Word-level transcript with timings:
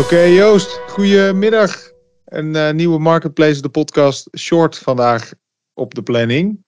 Oké 0.00 0.20
Joost, 0.20 0.80
goedemiddag. 0.88 1.90
Een 2.24 2.54
uh, 2.54 2.70
nieuwe 2.70 2.98
Marketplace, 2.98 3.62
de 3.62 3.68
podcast 3.68 4.28
Short 4.38 4.78
vandaag 4.78 5.32
op 5.74 5.94
de 5.94 6.02
planning. 6.02 6.64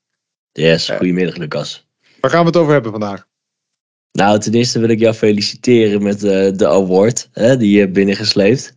Yes, 0.53 0.89
goedemiddag 0.89 1.37
Lucas. 1.37 1.87
Waar 2.21 2.31
gaan 2.31 2.41
we 2.41 2.47
het 2.47 2.57
over 2.57 2.73
hebben 2.73 2.91
vandaag? 2.91 3.27
Nou, 4.13 4.39
ten 4.39 4.53
eerste 4.53 4.79
wil 4.79 4.89
ik 4.89 4.99
jou 4.99 5.15
feliciteren 5.15 6.03
met 6.03 6.25
uh, 6.25 6.51
de 6.53 6.69
award 6.69 7.29
hè, 7.33 7.57
die 7.57 7.73
je 7.73 7.79
hebt 7.79 7.93
binnengesleept. 7.93 8.77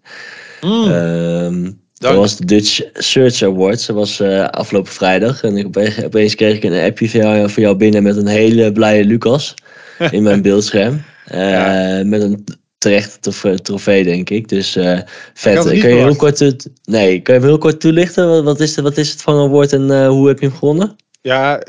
Mm. 0.61 0.87
Um, 0.87 1.81
dat 1.93 2.15
was 2.15 2.37
de 2.37 2.45
Dutch 2.45 2.81
Search 2.93 3.41
Awards. 3.41 3.85
Dat 3.85 3.95
was 3.95 4.19
uh, 4.19 4.47
afgelopen 4.47 4.91
vrijdag. 4.91 5.43
En 5.43 5.57
ik 5.57 5.65
opeens, 5.65 6.03
opeens 6.03 6.35
kreeg 6.35 6.55
ik 6.55 6.63
een 6.63 6.85
appje 6.85 7.09
van 7.09 7.19
jou, 7.19 7.49
van 7.49 7.63
jou 7.63 7.75
binnen 7.75 8.03
met 8.03 8.17
een 8.17 8.27
hele 8.27 8.71
blije 8.71 9.05
Lucas 9.05 9.53
in 10.11 10.23
mijn 10.23 10.41
beeldscherm. 10.41 11.03
Uh, 11.33 12.01
Met 12.01 12.21
een 12.21 12.45
terechte 12.85 13.61
trofee, 13.61 14.03
denk 14.03 14.29
ik. 14.29 14.47
Dus 14.47 14.77
uh, 14.77 14.99
vet. 15.33 15.63
Kan 15.63 15.75
je 15.75 15.85
heel 15.85 16.15
kort, 16.15 16.69
nee, 16.83 17.21
kan 17.21 17.35
je 17.35 17.41
heel 17.41 17.57
kort 17.57 17.79
toelichten? 17.79 18.43
Wat 18.43 18.59
is, 18.59 18.75
wat 18.75 18.97
is 18.97 19.11
het 19.11 19.21
van 19.21 19.35
een 19.35 19.49
woord 19.49 19.73
en 19.73 20.07
hoe 20.07 20.27
heb 20.27 20.39
je 20.39 20.47
hem 20.47 20.55
gewonnen? 20.55 20.95
Ja, 21.21 21.61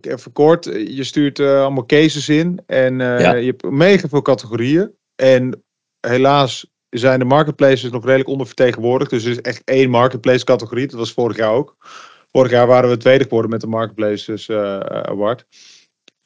even 0.00 0.32
kort. 0.32 0.64
Je 0.86 1.04
stuurt 1.04 1.40
allemaal 1.40 1.86
cases 1.86 2.28
in 2.28 2.60
en 2.66 2.98
ja. 2.98 3.34
je 3.34 3.46
hebt 3.46 3.70
mega 3.70 4.08
veel 4.08 4.22
categorieën. 4.22 4.90
En 5.16 5.62
helaas 6.00 6.66
zijn 6.90 7.18
de 7.18 7.24
marketplaces 7.24 7.90
nog 7.90 8.04
redelijk 8.04 8.28
ondervertegenwoordigd. 8.28 9.10
Dus 9.10 9.24
er 9.24 9.30
is 9.30 9.40
echt 9.40 9.62
één 9.64 9.90
marketplace 9.90 10.44
categorie. 10.44 10.86
Dat 10.86 10.98
was 10.98 11.12
vorig 11.12 11.36
jaar 11.36 11.52
ook. 11.52 11.76
Vorig 12.32 12.50
jaar 12.50 12.66
waren 12.66 12.90
we 12.90 12.96
tweede 12.96 13.24
geworden 13.24 13.50
met 13.50 13.60
de 13.60 13.66
Marketplaces 13.66 14.50
Award. 14.50 15.46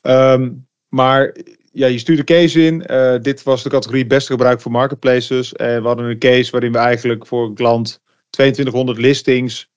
Um, 0.03 0.66
maar 0.89 1.37
ja, 1.77 1.87
je 1.87 1.98
stuurde 1.98 2.25
case 2.25 2.63
in. 2.66 2.85
Uh, 2.91 3.15
dit 3.21 3.43
was 3.43 3.63
de 3.63 3.69
categorie 3.69 4.07
beste 4.07 4.32
gebruik 4.32 4.60
voor 4.60 4.71
marketplaces. 4.73 5.52
En 5.52 5.80
we 5.80 5.87
hadden 5.87 6.07
een 6.07 6.19
case 6.19 6.51
waarin 6.51 6.73
we 6.73 6.79
eigenlijk 6.79 7.27
voor 7.27 7.46
een 7.46 7.55
klant 7.55 8.01
2200 8.30 8.99
listings 8.99 9.71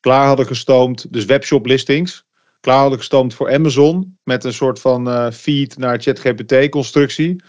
klaar 0.00 0.26
hadden 0.26 0.46
gestoomd. 0.46 1.12
Dus 1.12 1.24
webshop 1.24 1.66
listings. 1.66 2.26
Klaar 2.60 2.80
hadden 2.80 2.98
gestoomd 2.98 3.34
voor 3.34 3.52
Amazon. 3.52 4.18
Met 4.22 4.44
een 4.44 4.52
soort 4.52 4.80
van 4.80 5.08
uh, 5.08 5.30
feed 5.30 5.78
naar 5.78 6.00
ChatGPT 6.00 6.68
constructie. 6.68 7.42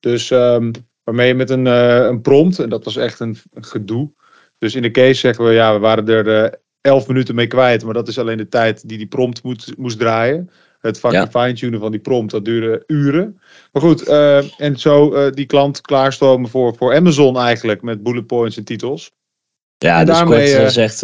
Dus 0.00 0.30
um, 0.30 0.72
Waarmee 1.04 1.26
je 1.26 1.34
met 1.34 1.50
een, 1.50 1.66
uh, 1.66 2.04
een 2.04 2.20
prompt, 2.20 2.58
en 2.58 2.68
dat 2.68 2.84
was 2.84 2.96
echt 2.96 3.20
een, 3.20 3.36
een, 3.52 3.64
gedoe. 3.64 4.12
Dus 4.58 4.74
in 4.74 4.82
de 4.82 4.90
case 4.90 5.14
zeggen 5.14 5.44
we, 5.44 5.52
ja, 5.52 5.72
we 5.72 5.78
waren 5.78 6.08
er 6.08 6.44
uh, 6.44 6.50
elf 6.80 7.08
minuten 7.08 7.34
mee 7.34 7.46
kwijt. 7.46 7.84
Maar 7.84 7.94
dat 7.94 8.08
is 8.08 8.18
alleen 8.18 8.36
de 8.36 8.48
tijd 8.48 8.88
die 8.88 8.98
die 8.98 9.06
prompt 9.06 9.42
moet, 9.42 9.76
moest 9.76 9.98
draaien. 9.98 10.50
Het 10.82 10.98
fucking 10.98 11.32
ja. 11.32 11.40
fine-tunen 11.40 11.80
van 11.80 11.90
die 11.90 12.00
prompt, 12.00 12.30
dat 12.30 12.44
duurde 12.44 12.84
uren. 12.86 13.40
Maar 13.72 13.82
goed, 13.82 14.08
uh, 14.08 14.60
en 14.60 14.78
zo 14.78 15.30
die 15.30 15.46
klant 15.46 15.80
klaarstomen 15.80 16.50
voor, 16.50 16.74
voor 16.76 16.94
Amazon 16.94 17.38
eigenlijk. 17.38 17.82
Met 17.82 18.02
bullet 18.02 18.26
points 18.26 18.56
en 18.56 18.64
titels. 18.64 19.12
Ja, 19.78 20.00
en 20.00 20.06
dus 20.06 20.14
daarmee, 20.14 20.52
kort 20.52 20.64
gezegd 20.64 21.02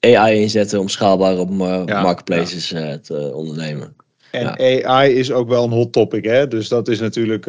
AI 0.00 0.40
inzetten 0.40 0.80
om 0.80 0.88
schaalbaar 0.88 1.38
op 1.38 1.50
marketplaces 1.50 2.68
ja. 2.68 2.98
te 2.98 3.30
ondernemen. 3.34 3.96
En 4.30 4.86
AI 4.86 5.14
is 5.14 5.32
ook 5.32 5.48
wel 5.48 5.64
een 5.64 5.70
hot 5.70 5.92
topic, 5.92 6.24
hè? 6.24 6.48
Dus 6.48 6.68
dat 6.68 6.88
is 6.88 7.00
natuurlijk, 7.00 7.44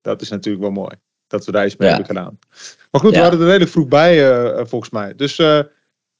dat 0.00 0.22
is 0.22 0.28
natuurlijk 0.28 0.62
wel 0.62 0.72
mooi. 0.72 0.94
Dat 1.26 1.44
we 1.44 1.52
daar 1.52 1.66
iets 1.66 1.76
mee 1.76 1.88
hebben 1.88 2.06
gedaan. 2.06 2.38
Maar 2.90 3.00
goed, 3.00 3.10
we 3.14 3.20
hadden 3.20 3.40
er 3.40 3.46
redelijk 3.46 3.70
vroeg 3.70 3.88
bij, 3.88 4.30
uh, 4.30 4.64
volgens 4.64 4.90
mij. 4.90 5.14
Dus 5.16 5.38
uh, 5.38 5.60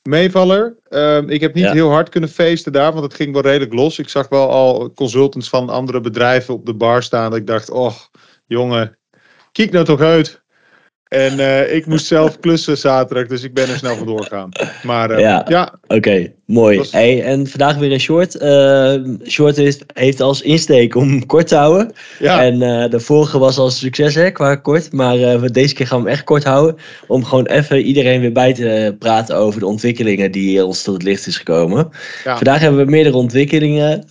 meevaller. 0.09 0.77
Ehm, 0.89 1.29
ik 1.29 1.41
heb 1.41 1.55
niet 1.55 1.71
heel 1.71 1.91
hard 1.91 2.09
kunnen 2.09 2.31
feesten 2.31 2.73
daar, 2.73 2.93
want 2.93 3.05
het 3.05 3.15
ging 3.15 3.33
wel 3.33 3.43
redelijk 3.43 3.73
los. 3.73 3.99
Ik 3.99 4.09
zag 4.09 4.29
wel 4.29 4.51
al 4.51 4.93
consultants 4.93 5.49
van 5.49 5.69
andere 5.69 6.01
bedrijven 6.01 6.55
op 6.55 6.67
de 6.67 6.75
bar 6.75 7.03
staan. 7.03 7.31
Dat 7.31 7.39
ik 7.39 7.47
dacht, 7.47 7.71
oh, 7.71 7.95
jongen, 8.47 8.99
kijk 9.53 9.71
nou 9.71 9.85
toch 9.85 10.01
uit. 10.01 10.43
En 11.09 11.39
uh, 11.39 11.75
ik 11.75 11.87
moest 11.87 12.07
zelf 12.07 12.41
klussen 12.41 12.79
zaterdag, 12.79 13.27
dus 13.27 13.43
ik 13.43 13.55
ben 13.55 13.69
er 13.69 13.77
snel 13.77 13.97
vandoor 13.97 14.23
gegaan. 14.23 14.51
Maar 14.83 15.11
uh, 15.11 15.19
ja, 15.19 15.45
ja. 15.49 15.79
oké, 15.87 16.33
mooi. 16.49 16.79
Was... 16.79 16.93
Hey, 16.93 17.23
en 17.23 17.47
vandaag 17.47 17.77
weer 17.77 17.93
een 17.93 18.01
short. 18.01 18.43
Uh, 18.43 18.95
short 19.27 19.83
heeft 19.95 20.21
als 20.21 20.43
insteek 20.43 20.95
om 20.95 21.27
kort 21.27 21.49
te 21.49 21.57
houden. 21.57 21.93
Ja. 22.19 22.43
En 22.43 22.59
de 22.91 23.01
vorige 23.01 23.39
was 23.39 23.59
al 23.59 23.71
succes 23.71 24.15
hè, 24.15 24.31
qua 24.31 24.55
kort. 24.55 24.93
Maar 24.93 25.53
deze 25.53 25.75
keer 25.75 25.87
gaan 25.87 25.99
we 25.99 26.05
hem 26.05 26.13
echt 26.13 26.25
kort 26.25 26.45
houden. 26.45 26.77
Om 27.07 27.25
gewoon 27.25 27.47
even 27.47 27.81
iedereen 27.81 28.21
weer 28.21 28.33
bij 28.33 28.55
te 28.55 28.97
praten 28.99 29.37
over 29.37 29.61
de 29.61 29.67
ontwikkelingen 29.67 30.33
die 30.33 30.65
ons 30.65 30.83
tot 30.83 30.95
het 30.95 31.03
licht 31.03 31.27
is 31.27 31.37
gekomen. 31.37 31.89
Ja. 32.25 32.37
Vandaag 32.37 32.61
hebben 32.61 32.85
we 32.85 32.91
meerdere 32.91 33.17
ontwikkelingen, 33.17 34.05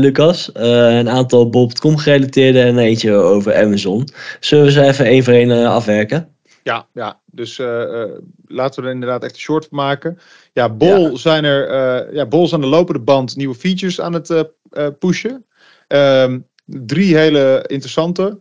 Lucas. 0.00 0.50
een 0.52 1.10
aantal 1.10 1.48
Bob.com 1.48 1.96
gerelateerde 1.96 2.60
en 2.60 2.78
eentje 2.78 3.12
over 3.12 3.56
Amazon. 3.56 4.08
Zullen 4.40 4.64
we 4.64 4.70
ze 4.70 4.82
even 4.82 5.04
één 5.04 5.24
voor 5.24 5.34
één 5.34 5.66
afwerken? 5.66 6.28
Ja, 6.62 6.86
ja. 6.92 7.20
dus 7.26 7.58
uh, 7.58 8.04
laten 8.46 8.82
we 8.82 8.88
er 8.88 8.94
inderdaad 8.94 9.22
echt 9.22 9.34
een 9.34 9.40
short 9.40 9.66
van 9.66 9.78
maken. 9.78 10.18
Ja, 10.52 10.68
Bol, 10.68 11.16
Zijn 11.16 11.44
er, 11.44 11.70
uh, 12.08 12.14
ja, 12.14 12.26
Bol 12.26 12.44
is 12.44 12.54
aan 12.54 12.60
de 12.60 12.66
lopende 12.66 13.00
band 13.00 13.36
nieuwe 13.36 13.54
features 13.54 14.00
aan 14.00 14.12
het 14.12 14.52
pushen. 14.98 15.46
Um, 15.88 16.46
drie 16.64 17.16
hele 17.16 17.64
interessante. 17.66 18.40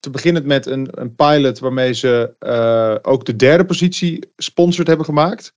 Te 0.00 0.10
beginnen 0.10 0.46
met 0.46 0.66
een, 0.66 0.88
een 0.90 1.14
pilot 1.14 1.58
waarmee 1.58 1.92
ze 1.92 2.34
ook 3.02 3.24
de 3.24 3.36
derde 3.36 3.64
positie 3.64 4.32
sponsored 4.36 4.86
hebben 4.86 5.06
gemaakt. 5.06 5.54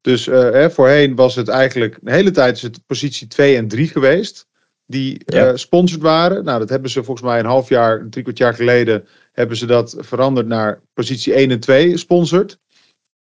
Dus 0.00 0.26
hè, 0.26 0.70
voorheen 0.70 1.14
was 1.14 1.34
het 1.34 1.48
eigenlijk, 1.48 1.98
de 2.02 2.12
hele 2.12 2.30
tijd 2.30 2.56
is 2.56 2.62
het 2.62 2.86
positie 2.86 3.26
2 3.26 3.56
en 3.56 3.68
3 3.68 3.88
geweest. 3.88 4.47
Die 4.90 5.22
ja. 5.24 5.56
sponsored 5.56 6.02
waren. 6.02 6.44
Nou, 6.44 6.58
dat 6.58 6.68
hebben 6.68 6.90
ze 6.90 7.04
volgens 7.04 7.26
mij 7.26 7.38
een 7.38 7.44
half 7.44 7.68
jaar, 7.68 8.06
drie 8.10 8.22
kwart 8.22 8.38
jaar 8.38 8.54
geleden 8.54 9.06
hebben 9.32 9.56
ze 9.56 9.66
dat 9.66 9.96
veranderd 9.98 10.46
naar 10.46 10.80
positie 10.94 11.34
1 11.34 11.50
en 11.50 11.60
2 11.60 11.96
sponsored. 11.96 12.58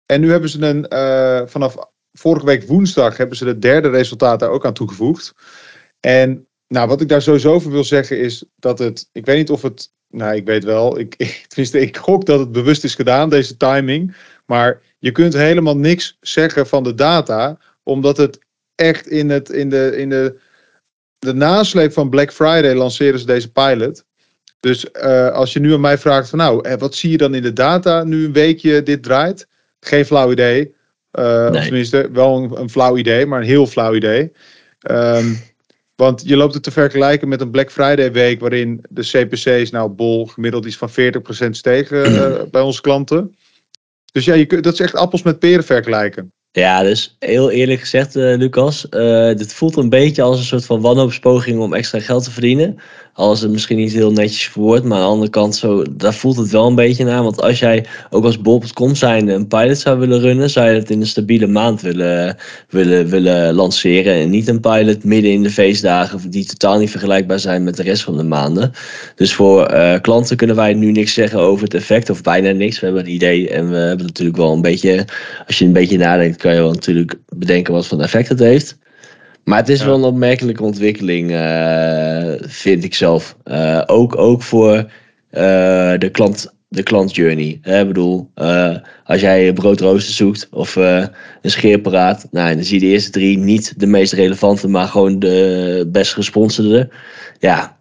En 0.07 0.21
nu 0.21 0.31
hebben 0.31 0.51
ze 0.51 0.67
een, 0.67 0.87
uh, 0.89 1.47
vanaf 1.47 1.77
vorige 2.13 2.47
week 2.47 2.67
woensdag 2.67 3.17
hebben 3.17 3.37
ze 3.37 3.45
de 3.45 3.59
derde 3.59 3.89
resultaat 3.89 4.41
daar 4.41 4.51
ook 4.51 4.67
aan 4.67 4.75
toegevoegd. 4.75 5.35
En 6.01 6.47
nou, 6.69 6.89
wat 6.89 7.01
ik 7.01 7.09
daar 7.09 7.23
sowieso 7.23 7.53
over 7.53 7.71
wil 7.71 7.85
zeggen 7.85 8.19
is 8.19 8.45
dat 8.57 8.79
het, 8.79 9.09
ik 9.13 9.25
weet 9.25 9.37
niet 9.37 9.51
of 9.51 9.63
het, 9.63 9.93
nou 10.09 10.37
ik 10.37 10.47
weet 10.47 10.65
wel, 10.65 10.99
ik, 10.99 11.15
ik, 11.17 11.45
tenminste 11.49 11.81
ik 11.81 11.97
gok 11.97 12.27
dat 12.27 12.39
het 12.39 12.53
bewust 12.53 12.85
is 12.85 12.95
gedaan, 12.95 13.31
deze 13.31 13.57
timing. 13.57 14.17
Maar 14.47 14.83
je 14.99 15.13
kunt 15.13 15.35
helemaal 15.35 15.77
niks 15.77 16.17
zeggen 16.21 16.67
van 16.67 16.83
de 16.83 16.95
data, 16.95 17.59
omdat 17.83 18.17
het 18.17 18.39
echt 18.75 19.07
in, 19.07 19.31
het, 19.31 19.51
in, 19.51 19.71
de, 19.71 19.97
in 19.97 20.09
de, 20.09 20.39
de 21.19 21.35
nasleep 21.35 21.93
van 21.93 22.11
Black 22.11 22.33
Friday 22.33 22.75
lanceren 22.75 23.19
ze 23.19 23.27
deze 23.27 23.53
pilot. 23.53 24.05
Dus 24.61 24.87
uh, 24.93 25.31
als 25.31 25.53
je 25.53 25.61
nu 25.61 25.73
aan 25.73 25.81
mij 25.81 25.99
vraagt 25.99 26.29
van 26.29 26.39
nou, 26.39 26.69
eh, 26.69 26.79
wat 26.79 26.95
zie 26.95 27.11
je 27.11 27.17
dan 27.17 27.35
in 27.35 27.43
de 27.43 27.53
data 27.53 28.05
nu 28.05 28.25
een 28.25 28.33
weekje 28.33 28.83
dit 28.83 29.03
draait? 29.03 29.47
Geen 29.81 30.05
flauw 30.05 30.31
idee. 30.31 30.75
Uh, 31.13 31.25
nee. 31.25 31.59
Of 31.59 31.63
tenminste, 31.63 32.09
wel 32.13 32.37
een, 32.37 32.61
een, 32.61 32.71
flauw 32.71 32.97
idee, 32.97 33.27
maar 33.27 33.41
een 33.41 33.47
heel 33.47 33.67
flauw 33.67 33.95
idee. 33.95 34.33
Um, 34.91 35.39
want 36.03 36.23
je 36.25 36.37
loopt 36.37 36.55
het 36.55 36.63
te 36.63 36.71
vergelijken 36.71 37.29
met 37.29 37.41
een 37.41 37.51
Black 37.51 37.71
Friday 37.71 38.13
week 38.13 38.41
waarin 38.41 38.85
de 38.91 39.03
CPC's 39.03 39.71
nou 39.71 39.89
bol 39.91 40.27
gemiddeld 40.27 40.67
iets 40.67 40.77
van 40.77 40.91
40% 40.91 40.93
stegen 41.51 42.13
uh, 42.13 42.43
bij 42.51 42.63
onze 42.63 42.81
klanten. 42.81 43.37
Dus 44.13 44.25
ja, 44.25 44.35
je, 44.35 44.47
dat 44.47 44.73
is 44.73 44.81
echt 44.81 44.95
appels 44.95 45.23
met 45.23 45.39
peren 45.39 45.65
vergelijken. 45.65 46.33
Ja, 46.57 46.83
dus 46.83 47.17
heel 47.19 47.51
eerlijk 47.51 47.81
gezegd, 47.81 48.17
uh, 48.17 48.37
Lucas, 48.37 48.87
uh, 48.91 49.35
dit 49.35 49.55
voelt 49.55 49.77
een 49.77 49.89
beetje 49.89 50.23
als 50.23 50.39
een 50.39 50.45
soort 50.45 50.65
van 50.65 50.81
wanhoopspoging 50.81 51.61
om 51.61 51.75
extra 51.75 52.01
geld 52.01 52.25
te 52.25 52.31
verdienen. 52.31 52.79
Als 53.17 53.41
het 53.41 53.51
misschien 53.51 53.77
niet 53.77 53.93
heel 53.93 54.13
netjes 54.13 54.49
verwoord, 54.49 54.85
maar 54.85 54.99
aan 54.99 55.05
de 55.05 55.11
andere 55.11 55.31
kant, 55.31 55.57
zo, 55.57 55.85
daar 55.91 56.15
voelt 56.15 56.37
het 56.37 56.51
wel 56.51 56.67
een 56.67 56.75
beetje 56.75 57.05
naar. 57.05 57.23
Want 57.23 57.43
als 57.43 57.59
jij 57.59 57.87
ook 58.11 58.25
als 58.25 58.41
bol.com 58.41 58.95
zijn 58.95 59.29
een 59.29 59.47
pilot 59.47 59.79
zou 59.79 59.99
willen 59.99 60.21
runnen, 60.21 60.51
zou 60.51 60.69
je 60.69 60.79
het 60.79 60.91
in 60.91 61.01
een 61.01 61.07
stabiele 61.07 61.47
maand 61.47 61.81
willen, 61.81 62.37
willen, 62.69 63.09
willen 63.09 63.55
lanceren. 63.55 64.15
En 64.15 64.31
niet 64.31 64.49
een 64.49 64.61
pilot 64.61 65.05
midden 65.05 65.31
in 65.31 65.43
de 65.43 65.51
feestdagen, 65.51 66.31
die 66.31 66.47
totaal 66.47 66.79
niet 66.79 66.91
vergelijkbaar 66.91 67.39
zijn 67.39 67.65
met 67.65 67.77
de 67.77 67.83
rest 67.83 68.03
van 68.03 68.17
de 68.17 68.23
maanden. 68.23 68.73
Dus 69.15 69.35
voor 69.35 69.73
uh, 69.73 69.95
klanten 70.01 70.37
kunnen 70.37 70.57
wij 70.57 70.75
nu 70.75 70.93
niks 70.93 71.15
zeggen 71.15 71.39
over 71.41 71.65
het 71.65 71.75
effect, 71.75 72.11
of 72.11 72.23
bijna 72.23 72.51
niks. 72.51 72.81
We 72.81 72.87
hebben 72.87 73.05
een 73.05 73.13
idee 73.13 73.49
en 73.49 73.71
we 73.71 73.77
hebben 73.77 74.07
natuurlijk 74.07 74.37
wel 74.37 74.53
een 74.53 74.63
beetje, 74.63 75.05
als 75.47 75.59
je 75.59 75.65
een 75.65 75.73
beetje 75.73 75.99
nadenkt, 75.99 76.37
kan 76.37 76.55
je 76.55 76.61
wel 76.61 76.73
natuurlijk 76.73 77.15
bedenken 77.29 77.73
wat 77.73 77.87
voor 77.87 78.01
effect 78.01 78.29
het 78.29 78.39
heeft. 78.39 78.77
Maar 79.47 79.59
het 79.59 79.69
is 79.69 79.83
wel 79.83 79.95
een 79.95 80.03
opmerkelijke 80.03 80.63
ontwikkeling, 80.63 81.31
uh, 81.31 82.33
vind 82.41 82.85
ik 82.85 82.95
zelf. 82.95 83.37
Uh, 83.45 83.83
ook, 83.87 84.17
ook 84.17 84.43
voor 84.43 84.77
uh, 84.77 84.89
de, 85.99 86.09
klant, 86.13 86.55
de 86.69 86.83
klantjourney. 86.83 87.61
Ik 87.63 87.87
bedoel, 87.87 88.31
als 89.05 89.21
jij 89.21 89.49
een 89.49 89.55
broodrooster 89.55 90.15
zoekt 90.15 90.49
of 90.51 90.77
een 90.77 91.11
scheerparaat, 91.43 92.29
nou, 92.31 92.55
dan 92.55 92.65
zie 92.65 92.81
je 92.81 92.87
de 92.87 92.93
eerste 92.93 93.11
drie 93.11 93.39
niet 93.39 93.81
de 93.81 93.87
meest 93.87 94.13
relevante, 94.13 94.69
maar 94.69 94.89
gewoon 94.89 95.19
de 95.19 95.89
best 95.93 96.13
gesponsorde. 96.13 96.91
Ja, 97.39 97.79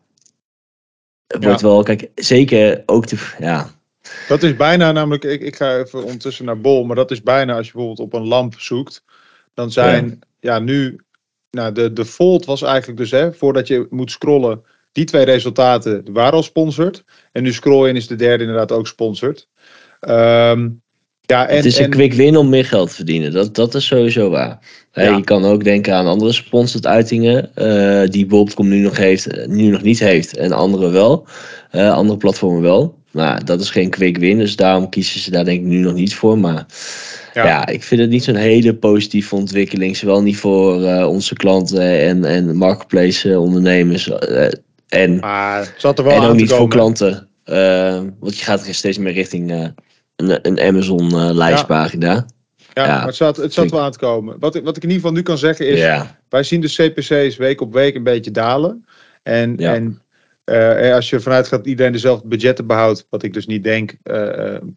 het 1.28 1.44
wordt 1.44 1.62
wel, 1.62 1.84
kijk, 1.84 2.10
zeker 2.16 2.84
ook 2.86 3.08
de, 3.08 3.18
ja, 3.40 3.70
dat 4.28 4.44
is 4.44 4.56
bijna 4.56 4.92
namelijk, 4.92 5.24
ik, 5.24 5.42
ik 5.42 5.56
ga 5.56 5.78
even 5.78 6.04
ondertussen 6.04 6.46
naar 6.46 6.62
Bol, 6.62 6.84
maar 6.84 6.96
dat 6.96 7.12
is 7.12 7.22
bijna 7.24 7.56
als 7.56 7.66
je 7.66 7.74
bijvoorbeeld 7.74 8.08
op 8.08 8.14
een 8.14 8.28
lamp 8.28 8.60
zoekt, 8.60 9.04
dan 9.54 9.72
zijn 9.72 10.20
ja, 10.40 10.54
ja 10.54 10.60
nu 10.60 11.00
nou, 11.56 11.72
de 11.72 11.94
default 11.94 12.46
was 12.46 12.62
eigenlijk 12.62 13.00
dus, 13.00 13.12
hè, 13.12 13.34
voordat 13.34 13.68
je 13.68 13.88
moet 13.90 14.12
scrollen, 14.12 14.62
die 14.92 15.06
twee 15.06 15.26
resultaten 15.26 16.04
waren 16.14 16.34
al 16.34 16.44
sponsored. 16.44 17.04
En 17.32 17.44
nu 17.44 17.54
scroll 17.54 17.90
in 17.90 17.96
is 17.96 18.08
de 18.08 18.16
derde 18.16 18.44
inderdaad 18.44 18.72
ook 18.72 18.88
sponsored. 18.88 19.48
Ehm, 20.00 20.70
ja, 21.22 21.48
en, 21.48 21.56
het 21.56 21.66
is 21.66 21.78
een 21.78 21.84
en- 21.84 21.90
quick 21.90 22.14
win 22.14 22.38
om 22.38 22.50
meer 22.50 22.66
geld 22.66 22.90
te 22.90 22.96
verdienen. 22.96 23.32
Dat, 23.32 23.56
dat 23.56 23.76
is 23.76 23.86
sowieso 23.86 24.30
waar. 24.30 24.60
Ja. 24.92 25.18
Je 25.18 25.24
kan 25.24 25.46
ook 25.46 25.64
denken 25.64 25.96
aan 25.96 26.08
andere 26.08 26.34
sponsored 26.34 26.88
uitingen 26.88 27.56
eh, 27.56 28.10
die 28.10 28.26
Bol.com 28.26 28.68
nu 28.68 28.80
nog 28.80 28.98
heeft, 28.98 29.48
nu 29.48 29.68
nog 29.68 29.82
niet 29.82 30.00
heeft 30.00 30.38
en 30.38 30.52
andere 30.52 30.90
wel. 30.90 31.28
Eh, 31.72 31.94
andere 31.94 32.18
platformen 32.18 32.62
wel. 32.62 32.98
Maar 33.12 33.46
dat 33.46 33.62
is 33.62 33.70
geen 33.70 33.90
quick 33.90 34.18
win, 34.18 34.38
dus 34.38 34.56
daarom 34.56 34.90
kiezen 34.90 35.20
ze 35.20 35.32
daar 35.32 35.46
denk 35.46 35.60
ik 35.60 35.66
nu 35.66 35.78
nog 35.78 35.94
niet 35.94 36.16
voor. 36.16 36.38
Maar 36.38 36.66
Ja. 37.36 37.46
ja, 37.46 37.68
ik 37.68 37.84
vind 37.84 38.02
het 38.02 38.10
niet 38.10 38.24
zo'n 38.24 38.36
hele 38.36 38.76
positieve 38.76 39.36
ontwikkeling. 39.36 39.98
Zowel 39.98 40.22
niet 40.22 40.38
voor 40.38 40.84
eh, 40.84 41.08
onze 41.10 41.36
klanten 41.36 42.00
en, 42.00 42.26
en 42.26 42.56
marketplace 42.58 43.32
eh, 43.32 43.42
ondernemers. 43.42 44.10
eh, 44.10 44.48
en, 44.88 45.20
Maar 45.20 45.60
het 45.60 45.74
zat 45.78 45.98
er 45.98 46.04
wel 46.06 46.14
en 46.22 46.30
ook 46.30 46.36
niet 46.36 46.52
voor 46.52 46.68
klanten. 46.70 47.28
Want 48.20 48.38
je 48.38 48.44
gaat 48.44 48.68
er 48.68 48.74
steeds 48.74 48.98
meer 48.98 49.14
richting 49.14 49.52
een, 50.16 50.40
een 50.42 50.60
Amazon 50.60 51.12
eh, 51.12 51.30
lijstpagina. 51.34 52.26
Ja, 52.74 52.86
Ja. 52.86 52.98
maar 52.98 53.06
het 53.06 53.16
zat, 53.16 53.38
het 53.38 53.54
zat 53.54 53.72
wel 53.72 53.82
aan 53.82 53.92
te 53.92 53.98
komen. 54.00 54.36
Wat 54.40 54.56
ik, 54.56 54.64
wat 54.64 54.78
ik 54.78 54.84
in 54.84 54.90
ieder 54.90 55.02
geval 55.04 55.18
nu 55.18 55.24
kan 55.24 55.38
zeggen 55.38 55.68
is, 55.68 55.80
Ja. 55.80 56.20
wij 56.30 56.44
zien 56.44 56.62
de 56.62 56.68
CPC's 56.68 57.38
week 57.38 57.62
op 57.62 57.74
week 57.74 57.96
een 57.96 58.04
beetje 58.04 58.32
dalen. 58.32 58.86
En, 59.24 59.54
Ja. 59.58 59.74
en 59.74 60.02
als 60.94 61.10
je 61.10 61.20
vanuit 61.20 61.48
gaat 61.48 61.60
dat 61.60 61.68
iedereen 61.68 61.92
dezelfde 61.92 62.28
budgetten 62.28 62.68
behoudt, 62.68 63.08
wat 63.10 63.24
ik 63.24 63.34
dus 63.34 63.46
niet 63.46 63.64
denk 63.64 63.96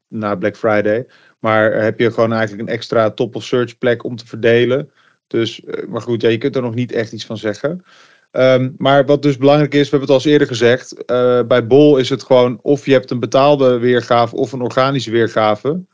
na 0.08 0.34
Black 0.34 0.56
Friday, 0.56 1.06
maar 1.38 1.72
heb 1.72 1.98
je 1.98 2.12
gewoon 2.12 2.32
eigenlijk 2.32 2.68
een 2.68 2.74
extra 2.74 3.10
top 3.10 3.34
of 3.36 3.44
search 3.44 3.78
plek 3.78 4.04
om 4.04 4.16
te 4.16 4.26
verdelen. 4.26 4.90
Dus, 5.26 5.64
eh, 5.64 5.86
maar 5.86 6.00
goed, 6.00 6.22
ja, 6.22 6.28
je 6.28 6.38
kunt 6.38 6.56
er 6.56 6.62
nog 6.62 6.74
niet 6.74 6.92
echt 6.92 7.12
iets 7.12 7.26
van 7.26 7.36
zeggen. 7.36 7.84
Ehm, 8.30 8.70
maar 8.76 9.06
wat 9.06 9.22
dus 9.22 9.36
belangrijk 9.36 9.74
is, 9.74 9.90
we 9.90 9.96
hebben 9.96 10.00
het 10.00 10.10
al 10.10 10.14
eens 10.14 10.24
eerder 10.24 10.46
gezegd, 10.46 11.04
eh, 11.04 11.42
bij 11.42 11.66
Bol 11.66 11.96
is 11.96 12.08
het 12.08 12.22
gewoon 12.22 12.58
of 12.62 12.86
je 12.86 12.92
hebt 12.92 13.10
een 13.10 13.20
betaalde 13.20 13.78
weergave 13.78 14.36
of 14.36 14.52
een 14.52 14.60
organische 14.60 15.10
weergave. 15.10 15.84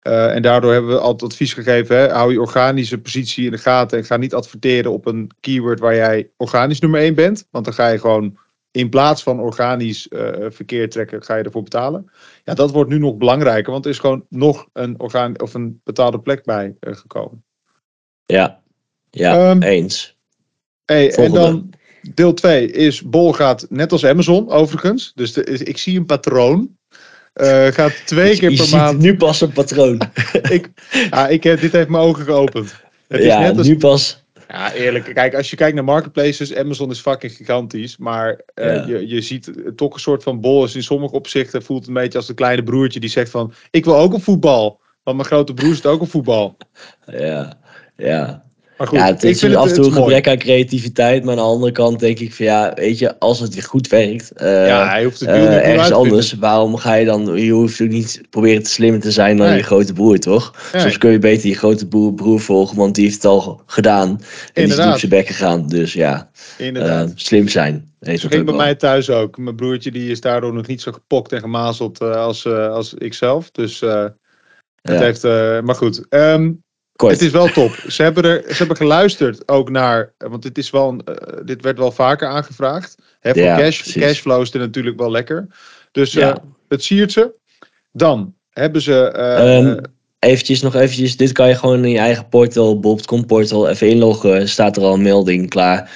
Eh, 0.00 0.34
en 0.34 0.42
daardoor 0.42 0.72
hebben 0.72 0.90
we 0.90 0.98
altijd 0.98 1.30
advies 1.30 1.54
gegeven, 1.54 1.96
hè, 1.96 2.08
hou 2.08 2.32
je 2.32 2.40
organische 2.40 2.98
positie 2.98 3.44
in 3.44 3.50
de 3.50 3.58
gaten 3.58 3.98
en 3.98 4.04
ga 4.04 4.16
niet 4.16 4.34
adverteren 4.34 4.92
op 4.92 5.06
een 5.06 5.30
keyword 5.40 5.80
waar 5.80 5.94
jij 5.94 6.30
organisch 6.36 6.80
nummer 6.80 7.00
1 7.00 7.14
bent. 7.14 7.46
Want 7.50 7.64
dan 7.64 7.74
ga 7.74 7.88
je 7.88 7.98
gewoon 7.98 8.38
in 8.72 8.88
plaats 8.88 9.22
van 9.22 9.40
organisch 9.40 10.08
eh, 10.08 10.46
verkeer 10.48 10.90
trekken, 10.90 11.22
ga 11.22 11.36
je 11.36 11.42
ervoor 11.42 11.62
betalen. 11.62 12.10
Ja, 12.44 12.54
dat 12.54 12.70
wordt 12.70 12.90
nu 12.90 12.98
nog 12.98 13.16
belangrijker, 13.16 13.72
want 13.72 13.84
er 13.84 13.90
is 13.90 13.98
gewoon 13.98 14.26
nog 14.28 14.68
een, 14.72 15.00
orgaan, 15.00 15.40
of 15.40 15.54
een 15.54 15.80
betaalde 15.84 16.20
plek 16.20 16.44
bij 16.44 16.76
eh, 16.80 16.94
gekomen. 16.94 17.44
Ja, 18.24 18.62
ja 19.10 19.50
Ehm, 19.50 19.62
eens. 19.62 20.16
Hey, 20.84 21.14
en 21.14 21.32
dan 21.32 21.70
deel 22.14 22.34
2 22.34 22.70
is 22.70 23.02
Bol 23.02 23.32
gaat 23.32 23.66
net 23.68 23.92
als 23.92 24.04
Amazon 24.04 24.50
overigens. 24.50 25.12
Dus 25.14 25.32
de, 25.32 25.44
ik 25.44 25.78
zie 25.78 25.98
een 25.98 26.06
patroon. 26.06 26.76
Eh, 27.32 27.66
gaat 27.66 28.06
twee 28.06 28.36
keer 28.38 28.50
je 28.50 28.56
per 28.56 28.66
ziet 28.66 28.74
maand. 28.74 28.98
nu 28.98 29.16
pas 29.16 29.40
een 29.40 29.52
patroon. 29.52 30.00
Ik, 30.50 30.70
ja, 31.10 31.28
ik, 31.28 31.42
dit 31.42 31.72
heeft 31.72 31.88
mijn 31.88 32.02
ogen 32.02 32.24
geopend. 32.24 32.74
Het 33.08 33.20
is 33.20 33.26
ja, 33.26 33.40
net 33.40 33.58
als, 33.58 33.66
nu 33.66 33.76
pas. 33.76 34.21
Ja, 34.52 34.72
eerlijk. 34.72 35.14
Kijk, 35.14 35.34
als 35.34 35.50
je 35.50 35.56
kijkt 35.56 35.74
naar 35.74 35.84
marketplaces, 35.84 36.54
Amazon 36.54 36.90
is 36.90 37.00
fucking 37.00 37.32
gigantisch. 37.32 37.96
Maar 37.96 38.40
eh, 38.54 38.74
Ja. 38.74 38.86
je, 38.86 39.08
je 39.08 39.20
ziet 39.20 39.52
toch 39.76 39.94
een 39.94 40.00
soort 40.00 40.22
van 40.22 40.40
bol 40.40 40.64
is 40.64 40.74
in 40.74 40.82
sommige 40.82 41.14
opzichten 41.14 41.62
voelt 41.62 41.78
het 41.78 41.88
een 41.88 41.94
beetje 42.02 42.18
als 42.18 42.28
een 42.28 42.34
kleine 42.34 42.62
broertje 42.62 43.00
die 43.00 43.10
zegt 43.10 43.30
van 43.30 43.52
ik 43.70 43.84
wil 43.84 43.96
ook 43.96 44.12
op 44.14 44.22
voetbal. 44.22 44.80
Want 45.02 45.16
mijn 45.16 45.28
grote 45.28 45.54
broer 45.54 45.74
zit 45.74 45.86
ook 45.86 46.00
op 46.00 46.10
voetbal. 46.10 46.56
Ja, 47.06 47.58
ja. 47.96 48.50
Maar 48.82 48.90
goed, 48.90 49.00
ja, 49.00 49.06
het 49.06 49.24
ik 49.24 49.30
is 49.30 49.54
af 49.54 49.68
en 49.68 49.74
toe 49.74 49.84
een 49.86 49.92
gebrek 49.92 50.28
aan 50.28 50.38
creativiteit. 50.38 51.22
Maar 51.24 51.30
aan 51.32 51.38
de 51.38 51.46
andere 51.46 51.72
kant 51.72 51.98
denk 52.00 52.18
ik 52.18 52.34
van 52.34 52.44
ja, 52.46 52.72
weet 52.74 52.98
je, 52.98 53.18
als 53.18 53.40
het 53.40 53.64
goed 53.64 53.88
werkt. 53.88 54.32
eh, 54.32 54.66
Ja, 54.66 54.88
hij 54.88 55.04
hoeft 55.04 55.20
het 55.20 55.28
eh, 55.28 55.34
niet 55.40 55.48
ergens 55.48 55.72
vinden. 55.82 55.96
anders. 55.96 56.32
Waarom 56.32 56.76
ga 56.76 56.94
je 56.94 57.04
dan, 57.04 57.36
je 57.36 57.50
hoeft 57.52 57.80
ook 57.82 57.88
niet 57.88 58.20
proberen 58.30 58.62
te 58.62 58.70
slimmer 58.70 59.00
te 59.00 59.10
zijn 59.10 59.36
dan 59.36 59.46
Nee. 59.46 59.56
je 59.56 59.62
grote 59.62 59.92
broer, 59.92 60.18
toch? 60.18 60.54
Nee. 60.72 60.82
Soms 60.82 60.98
kun 60.98 61.10
je 61.10 61.18
beter 61.18 61.48
je 61.48 61.54
grote 61.54 61.88
broer, 61.88 62.14
broer 62.14 62.40
volgen, 62.40 62.76
want 62.76 62.94
die 62.94 63.04
heeft 63.04 63.16
het 63.16 63.24
al 63.24 63.62
gedaan. 63.66 64.08
En 64.08 64.16
die 64.16 64.62
is 64.64 64.70
Inderdaad. 64.70 64.92
op 64.92 64.98
zijn 64.98 65.10
bek 65.10 65.26
gegaan. 65.26 65.66
Dus 65.68 65.92
ja, 65.92 66.30
Inderdaad. 66.58 67.06
eh, 67.08 67.12
slim 67.14 67.48
zijn. 67.48 67.90
Dat 68.00 68.20
ging 68.20 68.44
bij 68.44 68.54
mij 68.54 68.74
thuis 68.74 69.10
ook. 69.10 69.38
Mijn 69.38 69.56
broertje 69.56 69.90
die 69.90 70.10
is 70.10 70.20
daardoor 70.20 70.52
nog 70.52 70.66
niet 70.66 70.80
zo 70.82 70.92
gepokt 70.92 71.32
en 71.32 71.40
gemazeld 71.40 72.00
als, 72.00 72.46
als 72.46 72.94
ik 72.94 73.14
zelf. 73.14 73.50
Dus 73.50 73.80
het 73.80 74.14
Ja. 74.82 74.98
heeft. 75.00 75.22
maar 75.64 75.74
goed. 75.74 76.04
Ehm, 76.08 76.50
Kort. 77.02 77.12
het 77.12 77.22
is 77.22 77.30
wel 77.30 77.48
top. 77.48 77.74
Ze 77.88 78.02
hebben, 78.02 78.24
er, 78.24 78.42
ze 78.48 78.54
hebben 78.56 78.76
geluisterd 78.76 79.48
ook 79.48 79.70
naar. 79.70 80.12
eh, 80.18 80.28
Want 80.28 80.42
dit, 80.42 80.58
is 80.58 80.70
wel 80.70 80.88
een, 80.88 81.00
eh, 81.04 81.38
dit 81.44 81.62
werd 81.62 81.78
wel 81.78 81.92
vaker 81.92 82.28
aangevraagd. 82.28 82.94
Hè, 83.20 83.32
voor 83.32 83.42
Ja, 83.42 83.56
cash, 83.56 83.92
cashflow 83.92 84.40
is 84.42 84.54
er 84.54 84.60
natuurlijk 84.60 84.98
wel 84.98 85.10
lekker. 85.10 85.46
Dus 85.92 86.14
eh, 86.14 86.20
Ja. 86.22 86.42
het 86.68 86.82
siert 86.84 87.12
ze. 87.12 87.32
Dan 87.92 88.34
hebben 88.50 88.82
ze. 88.82 89.04
eh, 89.10 89.56
Ehm, 89.58 89.78
eventjes 90.18 90.62
nog 90.62 90.74
eventjes, 90.74 91.16
dit 91.16 91.32
kan 91.32 91.48
je 91.48 91.54
gewoon 91.54 91.84
in 91.84 91.90
je 91.90 91.98
eigen 91.98 92.28
portal, 92.28 92.80
bob.com 92.80 93.26
portal, 93.26 93.68
even 93.68 93.88
inloggen. 93.88 94.48
Staat 94.48 94.76
er 94.76 94.82
al 94.82 94.94
een 94.94 95.02
melding 95.02 95.48
klaar. 95.50 95.90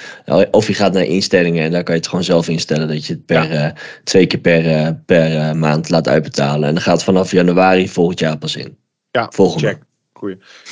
Of 0.51 0.67
je 0.67 0.73
gaat 0.73 0.93
naar 0.93 1.03
instellingen 1.05 1.63
en 1.63 1.71
daar 1.71 1.83
kan 1.83 1.93
je 1.93 1.99
het 1.99 2.09
gewoon 2.09 2.23
zelf 2.25 2.47
instellen 2.47 2.87
dat 2.87 3.05
je 3.05 3.13
het 3.13 3.25
per, 3.25 3.51
eh, 3.51 3.69
twee 4.03 4.25
keer 4.27 4.39
per, 4.39 4.65
eh, 4.67 4.89
per 5.05 5.35
eh, 5.35 5.51
maand 5.51 5.89
laat 5.89 6.07
uitbetalen. 6.07 6.67
En 6.67 6.73
dan 6.73 6.83
gaat 6.83 7.03
vanaf 7.03 7.31
januari 7.31 7.89
volgend 7.89 8.19
jaar 8.19 8.37
pas 8.37 8.55
in. 8.55 8.77
Ja, 9.11 9.27
Volgende. 9.33 9.67
check. 9.67 9.81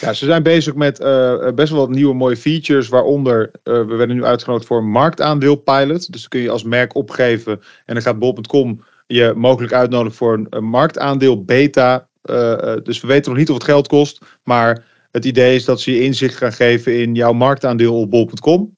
Ja, 0.02 0.14
ze 0.14 0.26
zijn 0.26 0.44
bezig 0.44 0.76
met 0.76 1.00
eh, 1.00 1.52
best 1.56 1.72
wel 1.72 1.80
wat 1.80 1.90
nieuwe 1.90 2.14
mooie 2.14 2.38
features, 2.38 2.90
waaronder 2.90 3.52
eh, 3.64 3.74
we 3.74 3.96
werden 3.96 4.16
nu 4.16 4.24
uitgenodigd 4.24 4.68
voor 4.68 4.78
een 4.78 4.90
marktaandeel 4.90 5.56
pilot. 5.56 6.12
Dus 6.12 6.22
dan 6.22 6.30
kun 6.30 6.40
je 6.40 6.50
als 6.50 6.64
merk 6.64 6.96
opgeven 6.96 7.62
en 7.86 7.94
dan 7.94 8.04
gaat 8.04 8.20
bol.com 8.20 8.84
je 9.08 9.34
mogelijk 9.36 9.74
uitnodigen 9.74 10.18
voor 10.18 10.48
een, 10.50 10.64
marktaandeel 10.64 11.44
beta. 11.44 12.08
Eh, 12.22 12.74
eh, 12.74 12.84
dus 12.84 13.02
we 13.02 13.08
weten 13.08 13.30
nog 13.30 13.40
niet 13.40 13.50
of 13.50 13.56
het 13.56 13.64
geld 13.64 13.88
kost, 13.88 14.26
maar 14.44 14.86
het 15.12 15.26
idee 15.26 15.56
is 15.56 15.66
dat 15.66 15.82
ze 15.82 15.92
je 15.92 16.02
inzicht 16.02 16.36
gaan 16.36 16.54
geven 16.54 17.00
in 17.00 17.16
jouw 17.16 17.34
marktaandeel 17.34 18.00
op 18.00 18.10
bol.com. 18.10 18.78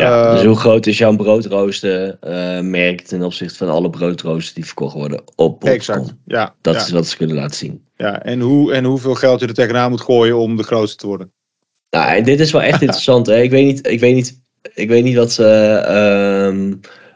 Ja, 0.00 0.24
Eh, 0.26 0.32
dus 0.34 0.44
hoe 0.44 0.56
groot 0.56 0.86
is 0.86 0.98
jouw 0.98 1.16
broodrooster 1.16 2.16
eh, 2.20 2.60
merk 2.60 3.00
ten 3.00 3.22
opzichte 3.22 3.56
van 3.56 3.68
alle 3.68 3.90
broodroosters 3.90 4.54
die 4.54 4.64
verkocht 4.66 4.94
worden 4.94 5.22
op? 5.36 5.64
Exact. 5.64 6.14
Ja, 6.26 6.54
Dat 6.60 6.74
ja, 6.74 6.80
is 6.80 6.90
wat 6.90 7.06
ze 7.06 7.16
kunnen 7.16 7.36
laten 7.36 7.56
zien. 7.56 7.84
ja. 7.96 8.22
En, 8.22 8.40
hoe, 8.40 8.72
en 8.72 8.84
hoeveel 8.84 9.14
geld 9.14 9.40
je 9.40 9.46
er 9.46 9.54
tegenaan 9.54 9.90
moet 9.90 10.00
gooien 10.00 10.36
om 10.38 10.56
de 10.56 10.62
grootste 10.62 10.96
te 10.96 11.06
worden. 11.06 11.32
Nou, 11.90 12.16
en 12.16 12.24
dit 12.24 12.40
is 12.40 12.50
wel 12.52 12.62
echt 12.62 12.80
interessant. 12.86 13.26
Hè? 13.26 13.40
Ik 13.42 13.50
weet 13.50 13.64
niet, 13.66 13.86
ik 13.88 14.00
weet 14.00 14.14
niet, 14.14 14.42
ik 14.74 14.88
weet 14.88 15.04
niet 15.04 15.16
wat 15.16 15.32
ze. 15.32 15.44
ehm, 15.86 16.72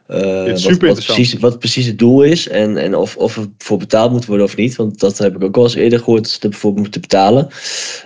eh, 0.07 0.45
Dit 0.45 0.57
is 0.59 0.65
wat, 0.65 0.79
precies, 0.79 1.33
wat 1.35 1.59
precies 1.59 1.87
het 1.87 1.99
doel 1.99 2.23
is 2.23 2.49
en, 2.49 2.77
en 2.77 2.95
of, 2.95 3.17
of 3.17 3.37
er 3.37 3.47
voor 3.59 3.79
betaald 3.79 4.13
moet 4.13 4.27
worden 4.27 4.47
of 4.47 4.57
niet. 4.57 4.77
Want 4.77 5.01
dat 5.01 5.19
heb 5.19 5.35
ik 5.37 5.45
ook 5.45 5.57
al 5.57 5.63
eens 5.63 5.75
eerder 5.75 5.99
gehoord 5.99 6.23
dat 6.23 6.31
ze 6.33 6.49
ervoor 6.49 6.73
moeten 6.75 7.01
betalen. 7.01 7.49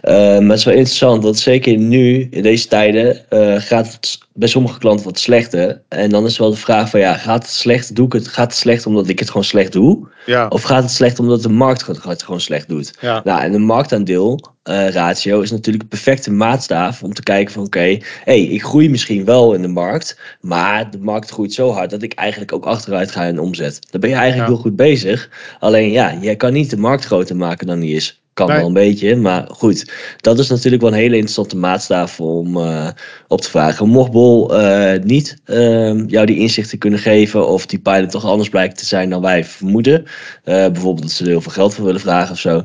Eh, 0.01 0.15
maar 0.15 0.49
het 0.49 0.59
is 0.59 0.65
wel 0.65 0.75
interessant, 0.75 1.23
want 1.23 1.39
zeker 1.39 1.77
nu, 1.77 2.27
in 2.31 2.43
deze 2.43 2.69
tijden, 2.69 3.31
eh, 3.31 3.55
gaat 3.61 3.93
het 3.93 4.19
bij 4.35 4.49
sommige 4.49 4.79
klanten 4.79 5.05
wat 5.05 5.19
slechter. 5.19 5.83
En 5.89 6.11
dan 6.11 6.25
is 6.25 6.39
wel 6.39 6.51
de 6.51 6.57
vraag 6.57 6.91
van 6.91 7.01
ja, 7.01 7.15
gaat 7.15 7.43
het 7.43 7.53
slecht? 7.53 7.95
Doe 7.97 8.07
ik 8.07 8.13
het, 8.13 8.29
gaat 8.29 8.47
het 8.47 8.57
slecht 8.57 8.87
omdat 8.87 9.09
ik 9.09 9.19
het 9.19 9.29
gewoon 9.29 9.45
slecht 9.45 9.73
doe? 9.73 10.09
Ja, 10.27 10.47
Of 10.49 10.63
gaat 10.63 10.83
het 10.83 10.93
slecht 10.93 11.19
omdat 11.19 11.43
de 11.43 11.49
markt 11.49 11.87
het 11.87 12.23
gewoon 12.23 12.41
slecht 12.41 12.69
doet? 12.69 12.93
ja. 13.01 13.21
Nou, 13.25 13.41
en 13.43 13.53
de 13.53 13.59
marktaandeel 13.59 14.41
eh, 14.63 14.89
ratio 14.89 15.41
is 15.41 15.51
natuurlijk 15.51 15.83
een 15.83 15.89
perfecte 15.89 16.33
maatstaaf 16.33 17.03
om 17.03 17.15
te 17.15 17.23
kijken 17.23 17.53
van 17.55 17.65
oké, 17.65 17.99
hey, 18.25 18.43
ik 18.43 18.63
groei 18.63 18.91
misschien 18.91 19.25
wel 19.25 19.55
in 19.55 19.63
de 19.63 19.69
markt, 19.69 20.19
maar 20.41 20.91
de 20.91 20.99
markt 20.99 21.31
groeit 21.31 21.53
zo 21.53 21.71
hard 21.71 21.91
dat 21.91 22.03
ik 22.03 22.13
eigenlijk 22.13 22.53
ook 22.53 22.65
achteruit 22.67 23.11
ga 23.11 23.25
in 23.25 23.39
omzet. 23.39 23.79
Dan 23.91 24.01
ben 24.01 24.11
je 24.11 24.17
eigenlijk 24.17 24.49
Ja. 24.49 24.55
heel 24.55 24.63
goed 24.63 24.77
bezig. 24.77 25.31
Alleen 25.61 25.91
ja, 25.91 26.15
jij 26.21 26.37
kan 26.37 26.53
niet 26.53 26.71
de 26.71 26.77
markt 26.77 27.05
groter 27.05 27.37
maken 27.37 27.67
dan 27.67 27.81
die 27.81 27.95
is. 27.95 28.23
Kan 28.35 28.47
wel 28.47 28.67
een 28.67 28.73
beetje, 28.73 29.17
maar 29.17 29.47
goed. 29.51 29.93
Dat 30.21 30.39
is 30.39 30.49
natuurlijk 30.49 30.83
wel 30.83 30.93
een 30.93 30.99
hele 30.99 31.15
interessante 31.15 31.57
maatstaaf 31.57 32.21
om 32.21 32.57
eh, 32.57 32.89
op 33.29 33.41
te 33.41 33.51
vragen. 33.51 33.89
Mocht 33.89 34.11
Bol 34.11 34.59
eh, 34.59 35.03
niet 35.03 35.37
ehm, 35.45 36.05
jou 36.07 36.27
die 36.27 36.39
inzichten 36.39 36.79
kunnen 36.79 36.99
geven 36.99 37.49
of 37.49 37.67
die 37.67 37.79
pilot 37.79 38.11
toch 38.11 38.25
anders 38.25 38.49
blijkt 38.49 38.79
te 38.79 38.85
zijn 38.85 39.11
dan 39.11 39.21
wij 39.21 39.45
vermoeden. 39.45 40.05
eh, 40.45 40.55
bijvoorbeeld 40.55 41.03
dat 41.03 41.11
ze 41.11 41.23
er 41.23 41.31
heel 41.31 41.41
veel 41.41 41.53
geld 41.53 41.75
voor 41.75 41.85
willen 41.85 42.01
vragen 42.01 42.33
of 42.33 42.39
zo. 42.39 42.65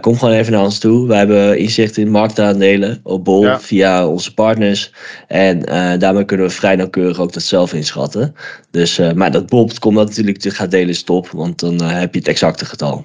kom 0.00 0.18
gewoon 0.18 0.34
even 0.34 0.52
naar 0.52 0.62
ons 0.62 0.78
toe. 0.78 1.06
Wij 1.06 1.18
hebben 1.18 1.58
inzicht 1.58 1.96
in 1.96 2.10
marktaandelen 2.10 3.00
op 3.02 3.24
Bol 3.24 3.42
Ja. 3.42 3.60
via 3.60 4.06
onze 4.06 4.34
partners. 4.34 4.92
En 5.28 5.60
daarmee 5.98 6.24
kunnen 6.24 6.46
we 6.46 6.52
vrij 6.52 6.76
nauwkeurig 6.76 7.18
ook 7.18 7.32
dat 7.32 7.42
zelf 7.42 7.72
inschatten. 7.72 8.34
Dus, 8.70 9.00
maar 9.14 9.30
dat 9.30 9.46
Bol.com 9.46 9.94
dat 9.94 10.08
natuurlijk 10.08 10.44
gaat 10.44 10.70
delen 10.70 10.88
is 10.88 11.02
top, 11.02 11.28
want 11.30 11.60
dan 11.60 11.82
heb 11.82 12.12
je 12.12 12.18
het 12.18 12.28
exacte 12.28 12.64
getal. 12.64 13.04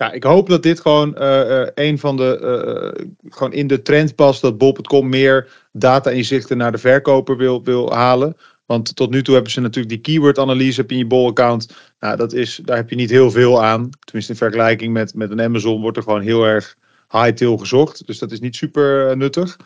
Ja, 0.00 0.12
ik 0.12 0.22
hoop 0.22 0.48
dat 0.48 0.62
dit 0.62 0.80
gewoon 0.80 1.16
eh, 1.16 1.60
eh, 1.60 1.68
een 1.74 1.98
van 1.98 2.16
de. 2.16 2.38
eh, 2.38 3.06
gewoon 3.28 3.52
in 3.52 3.66
de 3.66 3.82
trend 3.82 4.14
past 4.14 4.40
dat 4.40 4.58
Bol.com 4.58 5.08
meer 5.08 5.48
data-inzichten 5.72 6.56
naar 6.56 6.72
de 6.72 6.78
verkoper 6.78 7.36
wil, 7.36 7.64
wil 7.64 7.92
halen. 7.92 8.36
Want 8.66 8.96
tot 8.96 9.10
nu 9.10 9.22
toe 9.22 9.34
hebben 9.34 9.52
ze 9.52 9.60
natuurlijk 9.60 9.88
die 9.88 10.00
keyword-analyse 10.00 10.84
in 10.86 10.98
je 10.98 11.06
Bol-account. 11.06 11.74
Nou, 11.98 12.16
dat 12.16 12.32
is, 12.32 12.60
daar 12.64 12.76
heb 12.76 12.90
je 12.90 12.96
niet 12.96 13.10
heel 13.10 13.30
veel 13.30 13.62
aan. 13.64 13.90
Tenminste, 14.00 14.32
in 14.32 14.38
vergelijking 14.38 14.92
met, 14.92 15.14
met 15.14 15.30
een 15.30 15.40
Amazon 15.40 15.80
wordt 15.80 15.96
er 15.96 16.02
gewoon 16.02 16.20
heel 16.22 16.44
erg 16.44 16.76
high-tail 17.10 17.56
gezocht. 17.56 18.06
Dus 18.06 18.18
dat 18.18 18.32
is 18.32 18.40
niet 18.40 18.56
super 18.56 19.16
nuttig. 19.16 19.56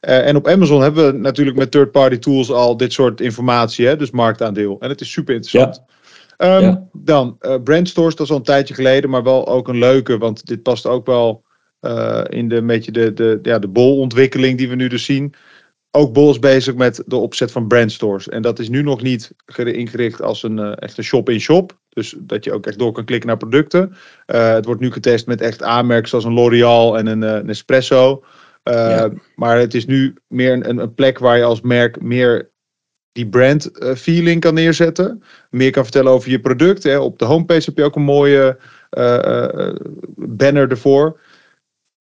En 0.00 0.36
op 0.36 0.48
Amazon 0.48 0.82
hebben 0.82 1.06
we 1.06 1.18
natuurlijk 1.18 1.56
met 1.56 1.70
third-party 1.70 2.18
tools 2.18 2.50
al 2.50 2.76
dit 2.76 2.92
soort 2.92 3.20
informatie, 3.20 3.86
hè, 3.86 3.96
dus 3.96 4.10
marktaandeel. 4.10 4.76
En 4.80 4.88
het 4.88 5.00
is 5.00 5.12
super 5.12 5.34
interessant. 5.34 5.82
Ehm, 6.36 6.62
Ja. 6.62 6.88
Dan, 6.92 7.36
eh 7.40 7.62
brandstores, 7.64 8.14
dat 8.14 8.26
is 8.26 8.32
al 8.32 8.38
een 8.38 8.42
tijdje 8.42 8.74
geleden, 8.74 9.10
maar 9.10 9.22
wel 9.22 9.48
ook 9.48 9.68
een 9.68 9.78
leuke, 9.78 10.18
want 10.18 10.46
dit 10.46 10.62
past 10.62 10.86
ook 10.86 11.06
wel 11.06 11.44
eh, 11.80 12.22
in 12.28 12.48
de, 12.48 12.56
een 12.56 12.66
beetje 12.66 12.92
de, 12.92 13.12
de, 13.12 13.38
ja, 13.42 13.58
de 13.58 13.68
bol-ontwikkeling 13.68 14.58
die 14.58 14.68
we 14.68 14.74
nu 14.74 14.88
dus 14.88 15.04
zien. 15.04 15.34
Ook 15.90 16.12
Bol 16.12 16.30
is 16.30 16.38
bezig 16.38 16.74
met 16.74 17.02
de 17.06 17.16
opzet 17.16 17.52
van 17.52 17.66
brandstores. 17.66 18.28
En 18.28 18.42
dat 18.42 18.58
is 18.58 18.68
nu 18.68 18.82
nog 18.82 19.02
niet 19.02 19.32
ingericht 19.56 20.22
als 20.22 20.42
een 20.42 20.58
uh, 20.58 20.72
echte 20.74 21.02
shop-in-shop. 21.02 21.78
Dus 21.88 22.14
dat 22.18 22.44
je 22.44 22.52
ook 22.52 22.66
echt 22.66 22.78
door 22.78 22.92
kan 22.92 23.04
klikken 23.04 23.28
naar 23.28 23.36
producten. 23.36 23.96
Het 24.26 24.64
wordt 24.64 24.80
nu 24.80 24.92
getest 24.92 25.26
met 25.26 25.40
echt 25.40 25.62
aanmerken 25.62 26.08
zoals 26.08 26.24
een 26.24 26.32
L'Oreal 26.32 26.98
en 26.98 27.06
een, 27.06 27.22
een 27.22 27.48
Espresso. 27.48 28.24
Ja. 28.62 29.12
Maar 29.34 29.58
het 29.58 29.74
is 29.74 29.86
nu 29.86 30.14
meer 30.28 30.52
een, 30.52 30.78
een 30.78 30.94
plek 30.94 31.18
waar 31.18 31.36
je 31.36 31.44
als 31.44 31.60
merk 31.60 32.02
meer 32.02 32.50
die 33.14 33.28
brand 33.28 33.70
feeling 33.96 34.40
kan 34.40 34.54
neerzetten. 34.54 35.22
Meer 35.50 35.70
kan 35.70 35.82
vertellen 35.82 36.12
over 36.12 36.30
je 36.30 36.40
product. 36.40 36.82
Hè. 36.82 36.98
Op 36.98 37.18
de 37.18 37.24
homepage 37.24 37.64
heb 37.64 37.76
je 37.76 37.84
ook 37.84 37.96
een 37.96 38.02
mooie 38.02 38.58
uh, 38.98 39.74
banner 40.16 40.70
ervoor. 40.70 41.20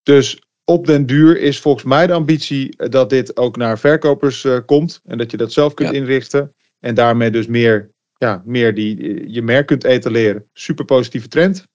Dus 0.04 0.42
op 0.66 0.86
den 0.86 1.06
duur 1.06 1.40
is 1.40 1.60
volgens 1.60 1.84
mij 1.84 2.08
de 2.08 2.14
ambitie 2.14 2.90
dat 2.90 3.10
dit 3.10 3.38
ook 3.38 3.58
naar 3.58 3.80
verkopers 3.80 4.44
uh, 4.44 4.58
komt. 4.66 5.02
En 5.06 5.18
dat 5.18 5.32
je 5.32 5.38
dat 5.38 5.52
zelf 5.52 5.74
kunt 5.74 5.90
ja. 5.90 5.96
inrichten. 5.96 6.54
En 6.80 6.96
daarmee 6.96 7.32
dus 7.32 7.48
meer, 7.48 7.90
ja, 8.18 8.42
meer 8.46 8.74
die, 8.74 9.24
je 9.32 9.42
merk 9.42 9.66
kunt 9.66 9.84
etaleren. 9.84 10.46
Super 10.54 10.86
positieve 10.86 11.28
trend. 11.28 11.68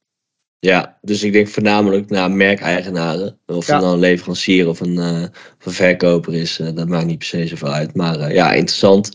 Ja, 0.60 0.98
dus 1.02 1.22
ik 1.22 1.32
denk 1.32 1.48
voornamelijk 1.48 2.10
naar 2.10 2.30
merkeigenaren. 2.30 3.38
Of 3.46 3.66
ja. 3.66 3.72
het 3.72 3.82
nou 3.82 3.94
een 3.94 4.00
leverancier 4.00 4.68
of 4.68 4.80
een, 4.80 4.94
uh, 4.94 5.22
of 5.58 5.66
een 5.66 5.72
verkoper 5.72 6.34
is, 6.34 6.58
uh, 6.58 6.68
dat 6.74 6.88
maakt 6.88 7.06
niet 7.06 7.18
per 7.18 7.26
se 7.26 7.46
zoveel 7.46 7.72
uit. 7.72 7.94
Maar 7.94 8.18
uh, 8.18 8.34
ja, 8.34 8.52
interessant. 8.52 9.12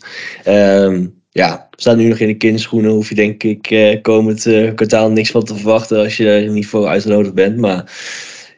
Um, 0.48 1.22
ja, 1.30 1.68
we 1.72 1.82
staan 1.82 1.98
nu 1.98 2.08
nog 2.08 2.18
in 2.18 2.28
de 2.28 2.38
kinderschoenen. 2.38 2.92
Hoef 2.92 3.10
je 3.10 3.16
denk 3.16 3.44
ik 3.44 4.00
komend 4.02 4.42
kwartaal 4.76 5.12
niks 5.12 5.32
van 5.32 5.44
te 5.44 5.56
verwachten 5.56 5.98
als 5.98 6.18
je 6.18 6.30
er 6.30 6.50
niet 6.50 6.68
voor 6.68 6.88
uitgenodigd 6.88 7.34
bent. 7.34 7.58
Maar 7.58 7.92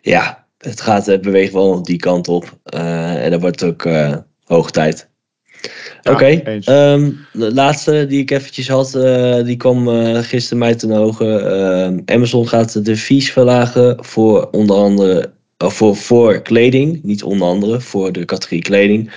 ja, 0.02 0.48
het 0.58 0.82
gaat, 0.82 1.06
het 1.06 1.22
beweegt 1.22 1.54
wel 1.54 1.84
die 1.84 1.98
kant 1.98 2.28
op. 2.28 2.60
en 2.64 3.32
dat 3.32 3.42
wordt 3.42 3.64
ook 3.64 3.88
hoog 4.44 4.72
tijd. 4.72 5.10
Ja, 6.06 6.12
Oké, 6.12 6.42
okay. 6.46 6.94
um, 6.94 7.18
de 7.34 7.54
laatste 7.54 8.06
die 8.08 8.22
ik 8.22 8.32
eventjes 8.32 8.68
had, 8.68 8.96
uh, 8.96 9.44
die 9.44 9.58
kwam 9.58 9.88
uh, 9.88 10.18
gisteren 10.18 10.58
mij 10.58 10.76
ten 10.76 10.92
ogen. 10.92 11.28
Uh, 12.08 12.16
Amazon 12.16 12.48
gaat 12.48 12.86
de 12.86 12.98
fees 12.98 13.32
verlagen 13.32 14.06
voor 14.06 14.50
onder 14.52 14.76
andere 14.76 15.32
voor, 15.58 15.96
voor 15.96 16.42
kleding, 16.42 17.04
niet 17.04 17.24
onder 17.24 17.48
andere, 17.48 17.82
voor 17.82 18.12
de 18.12 18.26
categorie 18.26 18.62
kleding. 18.62 19.12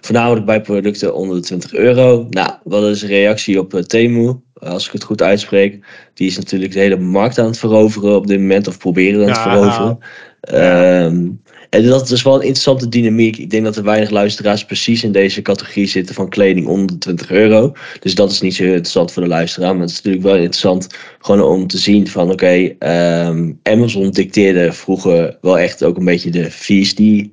Voornamelijk 0.00 0.46
bij 0.46 0.60
producten 0.60 1.14
onder 1.14 1.36
de 1.36 1.42
20 1.42 1.74
euro. 1.74 2.26
Nou, 2.30 2.50
wat 2.64 2.82
is 2.84 3.02
een 3.02 3.08
reactie 3.08 3.58
op 3.58 3.72
Temu? 3.72 4.34
Als 4.54 4.86
ik 4.86 4.92
het 4.92 5.04
goed 5.04 5.22
uitspreek. 5.22 5.86
Die 6.14 6.26
is 6.26 6.36
natuurlijk 6.36 6.72
de 6.72 6.78
hele 6.78 6.98
markt 6.98 7.38
aan 7.38 7.46
het 7.46 7.58
veroveren 7.58 8.16
op 8.16 8.26
dit 8.26 8.38
moment, 8.38 8.68
of 8.68 8.78
proberen 8.78 9.22
aan 9.22 9.28
het 9.28 9.36
ja, 9.36 9.42
veroveren. 9.42 9.98
Ja. 10.40 11.04
Um, 11.04 11.42
en 11.72 11.86
dat 11.86 12.10
is 12.10 12.22
wel 12.22 12.34
een 12.34 12.40
interessante 12.40 12.88
dynamiek. 12.88 13.36
Ik 13.36 13.50
denk 13.50 13.64
dat 13.64 13.76
er 13.76 13.82
weinig 13.84 14.10
luisteraars 14.10 14.64
precies 14.64 15.04
in 15.04 15.12
deze 15.12 15.42
categorie 15.42 15.86
zitten 15.86 16.14
van 16.14 16.28
kleding 16.28 16.66
onder 16.66 16.86
de 16.86 16.98
20 16.98 17.30
euro. 17.30 17.72
Dus 18.00 18.14
dat 18.14 18.30
is 18.30 18.40
niet 18.40 18.54
zo 18.54 18.62
interessant 18.62 19.12
voor 19.12 19.22
de 19.22 19.28
luisteraar. 19.28 19.72
Maar 19.72 19.80
het 19.80 19.90
is 19.90 19.96
natuurlijk 19.96 20.24
wel 20.24 20.34
interessant 20.34 20.86
gewoon 21.18 21.42
om 21.42 21.66
te 21.66 21.78
zien 21.78 22.08
van 22.08 22.30
oké, 22.30 22.74
um, 22.78 23.60
Amazon 23.62 24.10
dicteerde 24.10 24.72
vroeger 24.72 25.38
wel 25.40 25.58
echt 25.58 25.84
ook 25.84 25.96
een 25.96 26.04
beetje 26.04 26.30
de 26.30 26.50
fees 26.50 26.94
die, 26.94 27.32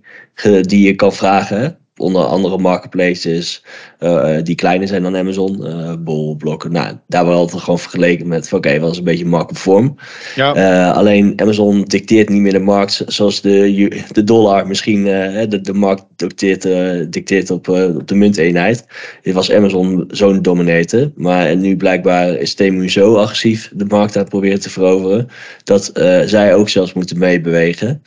die 0.61 0.85
je 0.85 0.95
kan 0.95 1.13
vragen. 1.13 1.77
Onder 1.99 2.23
andere 2.23 2.57
marketplaces 2.57 3.63
uh, 3.99 4.37
die 4.43 4.55
kleiner 4.55 4.87
zijn 4.87 5.03
dan 5.03 5.17
Amazon, 5.17 5.57
uh, 5.61 5.93
Bol, 5.99 6.35
Blokken. 6.35 6.71
Nou, 6.71 6.95
daar 7.07 7.23
wordt 7.23 7.39
altijd 7.39 7.61
gewoon 7.61 7.79
vergeleken 7.79 8.27
met, 8.27 8.45
oké, 8.45 8.55
okay, 8.55 8.79
wat 8.79 8.91
is 8.91 8.97
een 8.97 9.03
beetje 9.03 9.25
marktconform. 9.25 9.95
Ja. 10.35 10.55
Uh, 10.55 10.97
alleen 10.97 11.33
Amazon 11.35 11.83
dicteert 11.83 12.29
niet 12.29 12.41
meer 12.41 12.51
de 12.51 12.59
markt 12.59 13.03
zoals 13.07 13.41
de, 13.41 14.03
de 14.11 14.23
dollar 14.23 14.67
misschien, 14.67 15.03
de, 15.03 15.59
de 15.61 15.73
markt 15.73 16.05
dicteert, 16.15 16.61
dicteert 17.13 17.51
op, 17.51 17.67
op 17.69 18.07
de 18.07 18.15
munteenheid. 18.15 18.85
Dit 19.21 19.33
was 19.33 19.51
Amazon 19.51 20.05
zo'n 20.07 20.41
dominator, 20.41 21.11
maar 21.15 21.55
nu 21.57 21.77
blijkbaar 21.77 22.29
is 22.29 22.53
Temu 22.53 22.89
zo 22.89 23.15
agressief 23.15 23.71
de 23.73 23.85
markt 23.85 24.15
aan 24.15 24.21
het 24.21 24.29
proberen 24.29 24.59
te 24.59 24.69
veroveren, 24.69 25.27
dat 25.63 25.91
zij 26.25 26.55
ook 26.55 26.69
zelfs 26.69 26.93
moeten 26.93 27.17
meebewegen. 27.17 28.01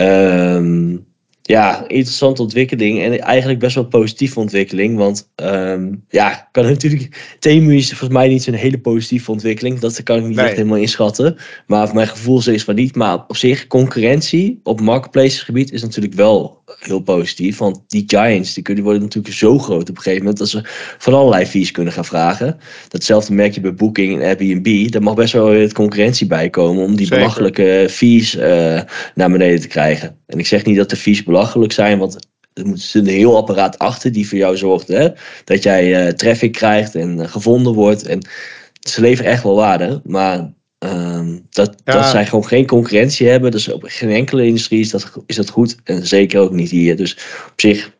Um, 0.00 1.10
ja, 1.52 1.84
interessante 1.88 2.42
ontwikkeling 2.42 3.02
en 3.02 3.20
eigenlijk 3.20 3.58
best 3.58 3.74
wel 3.74 3.84
positieve 3.84 4.40
ontwikkeling. 4.40 4.96
Want 4.96 5.28
um, 5.36 6.04
ja, 6.08 6.48
kan 6.52 6.64
natuurlijk. 6.74 7.36
Temu 7.38 7.76
is 7.76 7.88
volgens 7.88 8.10
mij 8.10 8.28
niet 8.28 8.42
zo'n 8.42 8.54
hele 8.54 8.78
positieve 8.78 9.30
ontwikkeling. 9.30 9.78
Dat 9.78 10.02
kan 10.02 10.16
ik 10.16 10.24
niet 10.24 10.36
nee. 10.36 10.44
echt 10.44 10.56
helemaal 10.56 10.78
inschatten. 10.78 11.36
Maar 11.66 11.86
voor 11.86 11.96
mijn 11.96 12.08
gevoel 12.08 12.48
is 12.48 12.64
van 12.64 12.74
niet. 12.74 12.94
Maar 12.94 13.24
op 13.28 13.36
zich, 13.36 13.66
concurrentie 13.66 14.60
op 14.62 14.80
marketplaces 14.80 15.42
gebied 15.42 15.72
is 15.72 15.82
natuurlijk 15.82 16.14
wel 16.14 16.62
heel 16.78 17.00
positief. 17.00 17.58
Want 17.58 17.80
die 17.86 18.04
giants 18.06 18.54
die 18.54 18.62
kunnen 18.62 18.84
worden 18.84 19.02
natuurlijk 19.02 19.34
zo 19.34 19.58
groot 19.58 19.88
op 19.88 19.96
een 19.96 20.02
gegeven 20.02 20.18
moment 20.18 20.38
dat 20.38 20.48
ze 20.48 20.60
van 20.98 21.14
allerlei 21.14 21.46
fees 21.46 21.70
kunnen 21.70 21.92
gaan 21.92 22.04
vragen. 22.04 22.58
Datzelfde 22.88 23.34
merk 23.34 23.54
je 23.54 23.60
bij 23.60 23.74
Booking 23.74 24.20
en 24.20 24.26
Airbnb. 24.26 24.90
Daar 24.90 25.02
mag 25.02 25.14
best 25.14 25.32
wel 25.32 25.48
weer 25.48 25.72
concurrentie 25.72 26.26
bij 26.26 26.50
komen 26.50 26.84
om 26.84 26.96
die 26.96 27.06
Zeker. 27.06 27.22
belachelijke 27.22 27.86
fees 27.90 28.36
uh, 28.36 28.42
naar 29.14 29.30
beneden 29.30 29.60
te 29.60 29.68
krijgen. 29.68 30.16
En 30.26 30.38
ik 30.38 30.46
zeg 30.46 30.64
niet 30.64 30.76
dat 30.76 30.90
de 30.90 30.96
fees 30.96 31.22
belachelijk 31.22 31.41
zijn, 31.72 31.98
want 31.98 32.30
er 32.52 32.66
moet 32.66 32.90
een 32.94 33.06
heel 33.06 33.36
apparaat 33.36 33.78
achter 33.78 34.12
die 34.12 34.28
voor 34.28 34.38
jou 34.38 34.56
zorgt 34.56 34.88
hè, 34.88 35.08
dat 35.44 35.62
jij 35.62 36.06
uh, 36.06 36.12
traffic 36.12 36.52
krijgt 36.52 36.94
en 36.94 37.18
uh, 37.18 37.28
gevonden 37.28 37.72
wordt. 37.72 38.06
En 38.06 38.26
ze 38.80 39.00
leveren 39.00 39.30
echt 39.30 39.42
wel 39.42 39.56
waarde, 39.56 40.00
maar 40.04 40.52
um, 40.78 41.46
dat, 41.50 41.74
ja. 41.84 41.92
dat 41.92 42.06
zij 42.06 42.26
gewoon 42.26 42.46
geen 42.46 42.66
concurrentie 42.66 43.28
hebben. 43.28 43.50
Dus 43.50 43.68
op 43.68 43.82
geen 43.86 44.10
enkele 44.10 44.46
industrie 44.46 44.80
is 44.80 44.90
dat, 44.90 45.12
is 45.26 45.36
dat 45.36 45.50
goed. 45.50 45.76
En 45.84 46.06
zeker 46.06 46.40
ook 46.40 46.52
niet 46.52 46.70
hier. 46.70 46.96
Dus 46.96 47.12
op 47.46 47.60
zich 47.60 47.92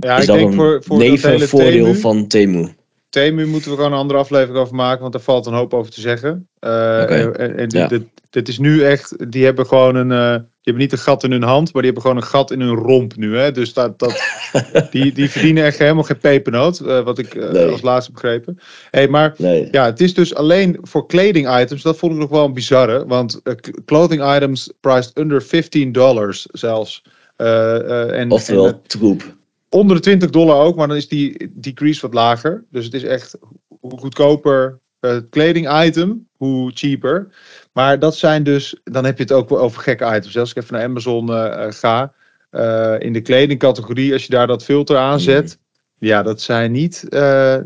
ja, 0.00 0.18
is 0.18 0.26
dat 0.26 0.36
een 0.36 0.54
voor, 0.54 0.82
voor 0.84 0.98
nevenvoordeel 0.98 1.84
Temu, 1.84 2.00
van 2.00 2.26
Temu. 2.26 2.68
Temu 3.08 3.46
moeten 3.46 3.70
we 3.70 3.76
gewoon 3.76 3.92
een 3.92 3.98
andere 3.98 4.18
aflevering 4.18 4.58
over 4.58 4.74
maken, 4.74 5.00
want 5.00 5.12
daar 5.12 5.22
valt 5.22 5.46
een 5.46 5.52
hoop 5.52 5.74
over 5.74 5.92
te 5.92 6.00
zeggen. 6.00 6.48
Uh, 6.60 6.70
okay. 6.70 7.24
En, 7.24 7.56
en 7.56 7.68
ja. 7.68 7.86
dit, 7.86 8.02
dit, 8.30 8.48
is 8.48 8.58
nu 8.58 8.82
echt, 8.82 9.30
die 9.30 9.44
hebben 9.44 9.66
gewoon 9.66 9.94
een, 9.94 10.48
hebben 10.72 10.82
niet 10.82 10.92
een 10.92 10.98
gat 10.98 11.24
in 11.24 11.30
hun 11.30 11.42
hand, 11.42 11.72
maar 11.72 11.82
die 11.82 11.92
hebben 11.92 12.02
gewoon 12.02 12.16
een 12.16 12.28
gat 12.28 12.50
in 12.50 12.60
hun 12.60 12.74
romp 12.74 13.16
nu. 13.16 13.36
Hè? 13.36 13.52
Dus 13.52 13.72
dat, 13.72 13.98
dat, 13.98 14.22
die, 14.90 15.12
die 15.12 15.30
verdienen 15.30 15.64
echt 15.64 15.78
helemaal 15.78 16.02
geen 16.02 16.18
pepernoot, 16.18 16.80
uh, 16.80 17.00
wat 17.00 17.18
ik 17.18 17.34
uh, 17.34 17.50
nee. 17.50 17.66
als 17.70 17.82
laatste 17.82 18.12
begrepen. 18.12 18.58
Hey, 18.90 19.08
maar 19.08 19.34
nee. 19.38 19.68
ja, 19.70 19.84
het 19.84 20.00
is 20.00 20.14
dus 20.14 20.34
alleen 20.34 20.78
voor 20.82 21.06
kleding 21.06 21.60
items, 21.60 21.82
dat 21.82 21.98
vond 21.98 22.12
ik 22.12 22.18
nog 22.18 22.30
wel 22.30 22.44
een 22.44 22.54
bizarre, 22.54 23.06
want 23.06 23.40
uh, 23.44 23.54
clothing 23.84 24.34
items 24.36 24.72
priced 24.80 25.18
under 25.18 25.42
15 25.42 25.92
dollars 25.92 26.46
zelfs. 26.52 27.02
En, 27.36 28.30
Oftewel 28.30 28.66
en, 28.66 28.80
troep. 28.86 29.34
Onder 29.68 29.96
de 29.96 30.02
20 30.02 30.30
dollar 30.30 30.64
ook, 30.64 30.76
maar 30.76 30.88
dan 30.88 30.96
is 30.96 31.08
die 31.08 31.50
decrease 31.54 32.00
wat 32.00 32.14
lager. 32.14 32.64
Dus 32.70 32.84
het 32.84 32.94
is 32.94 33.02
echt 33.02 33.38
hoe 33.80 33.98
goedkoper 33.98 34.80
het 35.00 35.26
kleding 35.30 35.84
item, 35.84 36.28
hoe 36.36 36.70
cheaper. 36.74 37.28
Maar 37.76 37.98
dat 37.98 38.16
zijn 38.16 38.42
dus, 38.42 38.80
dan 38.84 39.04
heb 39.04 39.16
je 39.16 39.22
het 39.22 39.32
ook 39.32 39.48
wel 39.48 39.58
over 39.58 39.82
gekke 39.82 40.04
items. 40.04 40.38
Als 40.38 40.50
ik 40.50 40.56
even 40.56 40.74
naar 40.74 40.84
Amazon 40.84 41.30
uh, 41.30 41.66
ga, 41.68 42.12
uh, 42.50 42.94
in 42.98 43.12
de 43.12 43.20
kledingcategorie, 43.20 44.12
als 44.12 44.24
je 44.24 44.30
daar 44.30 44.46
dat 44.46 44.64
filter 44.64 44.96
aanzet, 44.96 45.58
mm. 45.58 46.08
ja, 46.08 46.22
dat 46.22 46.40
zijn 46.40 46.72
niet. 46.72 47.06
Uh, 47.08 47.56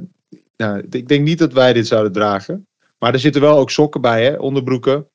nou, 0.57 0.87
ik 0.91 1.09
denk 1.09 1.25
niet 1.25 1.39
dat 1.39 1.53
wij 1.53 1.73
dit 1.73 1.87
zouden 1.87 2.13
dragen. 2.13 2.67
Maar 2.99 3.13
er 3.13 3.19
zitten 3.19 3.41
wel 3.41 3.59
ook 3.59 3.71
sokken 3.71 4.01
bij, 4.01 4.25
hè? 4.25 4.37
onderbroeken. 4.37 5.07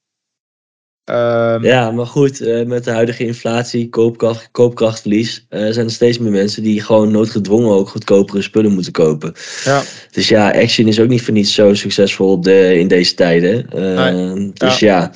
Um, 1.11 1.63
ja, 1.63 1.91
maar 1.91 2.05
goed, 2.05 2.41
uh, 2.41 2.65
met 2.65 2.83
de 2.83 2.91
huidige 2.91 3.25
inflatie, 3.25 3.89
koopkracht, 3.89 4.49
koopkrachtverlies, 4.51 5.45
uh, 5.49 5.69
zijn 5.71 5.85
er 5.85 5.91
steeds 5.91 6.17
meer 6.17 6.31
mensen 6.31 6.63
die 6.63 6.81
gewoon 6.81 7.11
noodgedwongen 7.11 7.71
ook 7.71 7.89
goedkopere 7.89 8.41
spullen 8.41 8.71
moeten 8.71 8.91
kopen. 8.91 9.33
Ja. 9.63 9.81
Dus 10.11 10.27
ja, 10.27 10.51
Action 10.51 10.87
is 10.87 10.99
ook 10.99 11.07
niet 11.07 11.21
voor 11.21 11.33
niets 11.33 11.53
zo 11.53 11.73
succesvol 11.73 12.31
op 12.31 12.43
de, 12.43 12.79
in 12.79 12.87
deze 12.87 13.13
tijden. 13.13 13.65
Uh, 13.75 14.33
nee. 14.33 14.51
Dus 14.53 14.79
ja. 14.79 14.99
ja. 14.99 15.11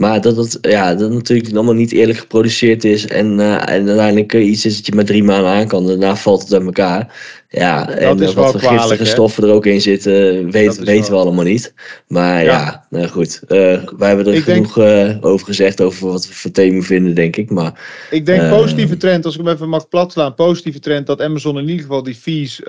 Maar 0.00 0.20
dat 0.20 0.36
het 0.36 0.58
ja, 0.60 0.94
dat 0.94 1.10
natuurlijk 1.10 1.54
allemaal 1.54 1.74
niet 1.74 1.92
eerlijk 1.92 2.18
geproduceerd 2.18 2.84
is. 2.84 3.06
En, 3.06 3.38
uh, 3.38 3.52
en 3.52 3.88
uiteindelijk 3.88 4.34
iets 4.34 4.64
is 4.64 4.76
dat 4.76 4.86
je 4.86 4.94
maar 4.94 5.04
drie 5.04 5.24
maanden 5.24 5.50
aan 5.50 5.66
kan. 5.66 5.86
Daarna 5.86 6.16
valt 6.16 6.42
het 6.42 6.52
uit 6.52 6.64
elkaar. 6.64 7.14
Ja, 7.48 7.84
dat 7.84 7.96
en 7.96 8.20
is 8.20 8.34
wat 8.34 8.50
voor 8.50 8.60
giftige 8.60 9.02
hè? 9.02 9.08
stoffen 9.08 9.44
er 9.44 9.52
ook 9.52 9.66
in 9.66 9.80
zitten, 9.80 10.50
weet, 10.50 10.78
weten 10.78 11.10
wel. 11.10 11.20
we 11.20 11.26
allemaal 11.26 11.44
niet. 11.44 11.74
Maar 12.06 12.44
ja, 12.44 12.52
ja 12.52 12.86
nou 12.90 13.06
goed. 13.06 13.40
Uh, 13.48 13.58
wij 13.96 14.08
hebben 14.08 14.26
er 14.26 14.34
Ik 14.34 14.42
genoeg 14.42 14.74
denk... 14.74 15.24
over 15.24 15.46
gezegd 15.46 15.80
over 15.80 16.08
wat 16.08 16.26
we 16.26 16.34
van 16.34 16.50
thema 16.50 16.82
vinden, 16.82 17.14
denk 17.14 17.36
ik. 17.36 17.50
Maar, 17.50 18.06
Ik 18.10 18.26
denk 18.26 18.48
positieve 18.48 18.96
trend, 18.96 19.24
als 19.24 19.36
ik 19.36 19.44
hem 19.44 19.54
even 19.54 19.68
mag 19.68 19.88
platslaan. 19.88 20.34
Positieve 20.34 20.78
trend 20.78 21.06
dat 21.06 21.20
Amazon 21.20 21.58
in 21.58 21.68
ieder 21.68 21.82
geval 21.82 22.02
die 22.02 22.14
fees 22.14 22.60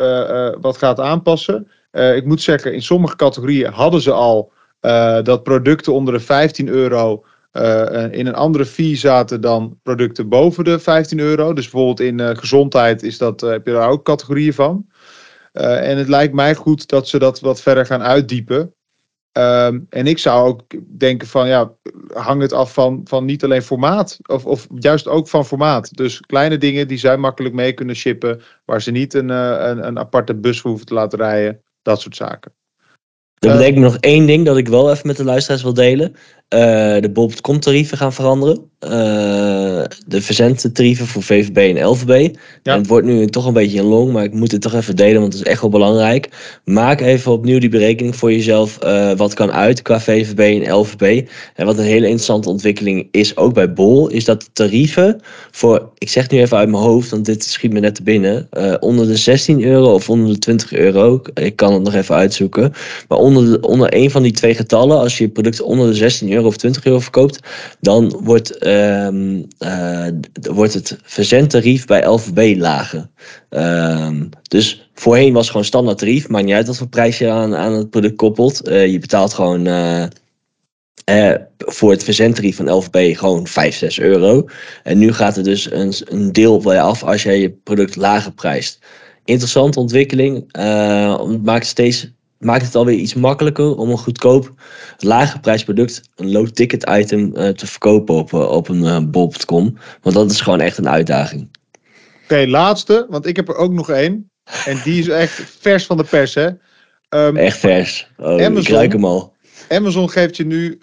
wat 0.61 0.77
gaat 0.77 0.99
aanpassen. 0.99 1.67
ik 1.91 2.25
moet 2.25 2.41
zeggen, 2.41 2.73
in 2.73 2.83
sommige 2.83 3.15
categorieën 3.15 3.71
hadden 3.71 4.01
ze 4.01 4.11
al... 4.11 4.51
Uh, 4.81 5.21
dat 5.21 5.43
producten 5.43 5.93
onder 5.93 6.13
de 6.13 6.19
15 6.19 6.67
euro 6.67 7.25
uh, 7.53 8.11
in 8.11 8.27
een 8.27 8.35
andere 8.35 8.65
fee 8.65 8.95
zaten 8.95 9.41
dan 9.41 9.79
producten 9.83 10.29
boven 10.29 10.63
de 10.63 10.79
15 10.79 11.19
euro. 11.19 11.53
Dus 11.53 11.69
bijvoorbeeld 11.69 11.99
in 11.99 12.37
gezondheid 12.37 13.03
is 13.03 13.17
dat, 13.17 13.41
heb 13.41 13.65
je 13.65 13.73
daar 13.73 13.89
ook 13.89 14.03
categorieën 14.03 14.53
van. 14.53 14.85
en 15.51 15.97
het 15.97 16.07
lijkt 16.07 16.33
mij 16.33 16.55
goed 16.55 16.87
dat 16.87 17.07
ze 17.07 17.19
dat 17.19 17.39
wat 17.39 17.61
verder 17.61 17.85
gaan 17.85 18.01
uitdiepen. 18.01 18.73
Ehm, 19.31 19.79
en 19.89 20.07
ik 20.07 20.17
zou 20.17 20.47
ook 20.47 20.61
denken 20.97 21.27
van 21.27 21.47
ja, 21.47 21.73
hang 22.13 22.41
het 22.41 22.53
af 22.53 22.73
van, 22.73 23.01
van 23.03 23.25
niet 23.25 23.43
alleen 23.43 23.61
formaat, 23.61 24.19
of, 24.25 24.45
of 24.45 24.67
juist 24.75 25.07
ook 25.07 25.27
van 25.27 25.45
formaat. 25.45 25.97
Dus 25.97 26.19
kleine 26.19 26.57
dingen 26.57 26.87
die 26.87 26.97
zij 26.97 27.17
makkelijk 27.17 27.55
mee 27.55 27.73
kunnen 27.73 27.95
shippen, 27.95 28.41
waar 28.65 28.81
ze 28.81 28.91
niet 28.91 29.13
een, 29.13 29.29
eh, 29.29 29.67
een, 29.69 29.87
een 29.87 29.99
aparte 29.99 30.35
bus 30.35 30.61
hoeven 30.61 30.85
te 30.85 30.93
laten 30.93 31.19
rijden, 31.19 31.61
dat 31.81 32.01
soort 32.01 32.15
zaken. 32.15 32.53
Er 33.41 33.49
Eh, 33.49 33.55
bedenk 33.57 33.75
me 33.75 33.81
nog 33.81 33.97
één 33.99 34.25
ding 34.25 34.45
dat 34.45 34.57
ik 34.57 34.67
wel 34.67 34.91
even 34.91 35.07
met 35.07 35.17
de 35.17 35.23
luisteraars 35.23 35.63
wil 35.63 35.73
delen. 35.73 36.15
Eh, 36.47 36.59
de 36.99 37.09
bol.com 37.13 37.59
tarieven 37.59 37.97
gaan 37.97 38.13
veranderen. 38.13 38.69
De 40.07 40.21
verzendtarieven 40.21 41.07
voor 41.07 41.23
VVB 41.23 41.75
en 41.77 41.85
LVB. 41.85 42.35
En 42.63 42.77
het 42.77 42.87
wordt 42.87 43.05
nu 43.07 43.27
toch 43.27 43.45
een 43.45 43.53
beetje 43.53 43.79
een 43.79 43.85
long, 43.85 44.11
maar 44.11 44.23
ik 44.23 44.33
moet 44.33 44.51
het 44.51 44.61
toch 44.61 44.73
even 44.73 44.95
delen, 44.95 45.21
want 45.21 45.33
het 45.33 45.41
is 45.41 45.47
echt 45.51 45.61
wel 45.61 45.69
belangrijk. 45.69 46.29
Maak 46.65 47.01
even 47.01 47.31
opnieuw 47.31 47.59
die 47.59 47.69
berekening 47.69 48.15
voor 48.15 48.31
jezelf. 48.31 48.77
eh, 48.77 49.11
wat 49.15 49.33
kan 49.33 49.51
uit 49.51 49.81
qua 49.81 49.99
VVB 49.99 50.63
en 50.65 50.73
LVB. 50.73 51.27
En 51.55 51.65
wat 51.65 51.77
een 51.77 51.83
hele 51.83 52.05
interessante 52.05 52.49
ontwikkeling 52.49 53.07
is, 53.11 53.37
ook 53.37 53.53
bij 53.53 53.73
Bol, 53.73 54.09
is 54.09 54.25
dat 54.25 54.41
de 54.41 54.47
tarieven 54.53 55.19
voor, 55.51 55.89
ik 55.97 56.09
zeg 56.09 56.29
nu 56.29 56.39
even 56.39 56.57
uit 56.57 56.69
mijn 56.69 56.83
hoofd, 56.83 57.09
want 57.09 57.25
dit 57.25 57.43
schiet 57.43 57.73
me 57.73 57.79
net 57.79 57.95
te 57.95 58.03
binnen, 58.03 58.47
eh, 58.49 58.73
onder 58.79 59.07
de 59.07 59.15
16 59.15 59.63
euro 59.63 59.93
of 59.93 60.09
onder 60.09 60.33
de 60.33 60.39
20 60.39 60.73
euro. 60.73 61.21
Ik 61.33 61.55
kan 61.55 61.73
het 61.73 61.83
nog 61.83 61.93
even 61.93 62.15
uitzoeken. 62.15 62.73
Maar 63.07 63.17
onder, 63.17 63.51
de, 63.51 63.67
onder 63.67 63.95
een 63.95 64.11
van 64.11 64.23
die 64.23 64.31
twee 64.31 64.55
getallen, 64.55 64.97
als 64.99 65.17
je 65.17 65.23
je 65.23 65.29
product 65.29 65.61
onder 65.61 65.87
de 65.87 65.93
16 65.93 66.31
euro 66.31 66.47
of 66.47 66.57
20 66.57 66.85
euro 66.85 66.99
verkoopt, 66.99 67.39
dan 67.79 68.19
wordt, 68.23 68.57
ehm, 68.57 69.41
eh, 69.57 69.70
d- 70.31 70.47
wordt 70.47 70.73
het 70.73 70.97
verzendtarief 71.03 71.85
bij 71.85 72.05
LVB 72.05 72.57
lager. 72.59 73.09
Ehm, 73.49 74.25
dus 74.41 74.89
voorheen 74.93 75.33
was 75.33 75.41
het 75.41 75.51
gewoon 75.51 75.65
standaard 75.65 75.97
tarief. 75.97 76.27
Maakt 76.27 76.45
niet 76.45 76.53
uit 76.55 76.67
wat 76.67 76.77
voor 76.77 76.87
prijs 76.87 77.17
je 77.17 77.29
aan, 77.29 77.55
aan 77.55 77.73
het 77.73 77.89
product 77.89 78.15
koppelt. 78.15 78.67
Eh, 78.67 78.87
je 78.91 78.99
betaalt 78.99 79.33
gewoon 79.33 79.67
eh, 79.67 80.03
eh, 81.05 81.35
voor 81.57 81.91
het 81.91 82.03
verzendtarief 82.03 82.55
van 82.55 82.71
LVB 82.71 83.17
gewoon 83.17 83.47
5, 83.47 83.75
6 83.75 83.99
euro. 83.99 84.45
En 84.83 84.97
nu 84.97 85.13
gaat 85.13 85.37
er 85.37 85.43
dus 85.43 85.71
een, 85.71 85.93
een 86.05 86.31
deel 86.31 86.59
bij 86.59 86.81
af 86.81 87.03
als 87.03 87.23
jij 87.23 87.39
je 87.39 87.49
product 87.51 87.95
lager 87.95 88.31
prijst. 88.33 88.79
Interessante 89.25 89.79
ontwikkeling. 89.79 90.51
eh, 90.51 91.27
het 91.29 91.43
maakt, 91.43 91.65
steeds, 91.65 92.11
maakt 92.41 92.65
het 92.65 92.75
alweer 92.75 92.97
iets 92.97 93.13
makkelijker 93.13 93.75
om 93.75 93.89
een 93.89 93.97
goedkoop, 93.97 94.53
lage 94.97 95.39
prijsproduct, 95.39 96.01
een 96.15 96.31
low 96.31 96.47
ticket 96.47 96.89
item 96.89 97.35
eh, 97.35 97.49
te 97.49 97.67
verkopen 97.67 98.15
op, 98.15 98.33
eh, 98.33 98.51
op 98.51 98.69
een 98.69 98.85
eh, 98.85 98.99
bol.com. 99.03 99.77
Want 100.01 100.15
dat 100.15 100.31
is 100.31 100.41
gewoon 100.41 100.59
echt 100.59 100.77
een 100.77 100.89
uitdaging. 100.89 101.49
Oké, 102.23 102.45
laatste, 102.47 103.05
want 103.09 103.25
ik 103.25 103.35
heb 103.35 103.49
er 103.49 103.55
ook 103.55 103.71
nog 103.71 103.89
één. 103.89 104.29
En 104.65 104.81
die 104.83 104.99
is 104.99 105.07
echt 105.07 105.43
vers 105.59 105.85
van 105.85 105.97
de 105.97 106.03
pers, 106.03 106.33
hè. 106.33 106.49
Ehm, 107.09 107.35
Echt 107.37 107.57
vers. 107.57 108.11
Oh, 108.17 108.39
ik 108.39 108.45
Amazon. 108.45 108.75
ruik 108.75 108.91
hem 108.91 109.05
al. 109.05 109.33
Amazon 109.69 110.09
geeft 110.09 110.37
je 110.37 110.45
nu 110.45 110.81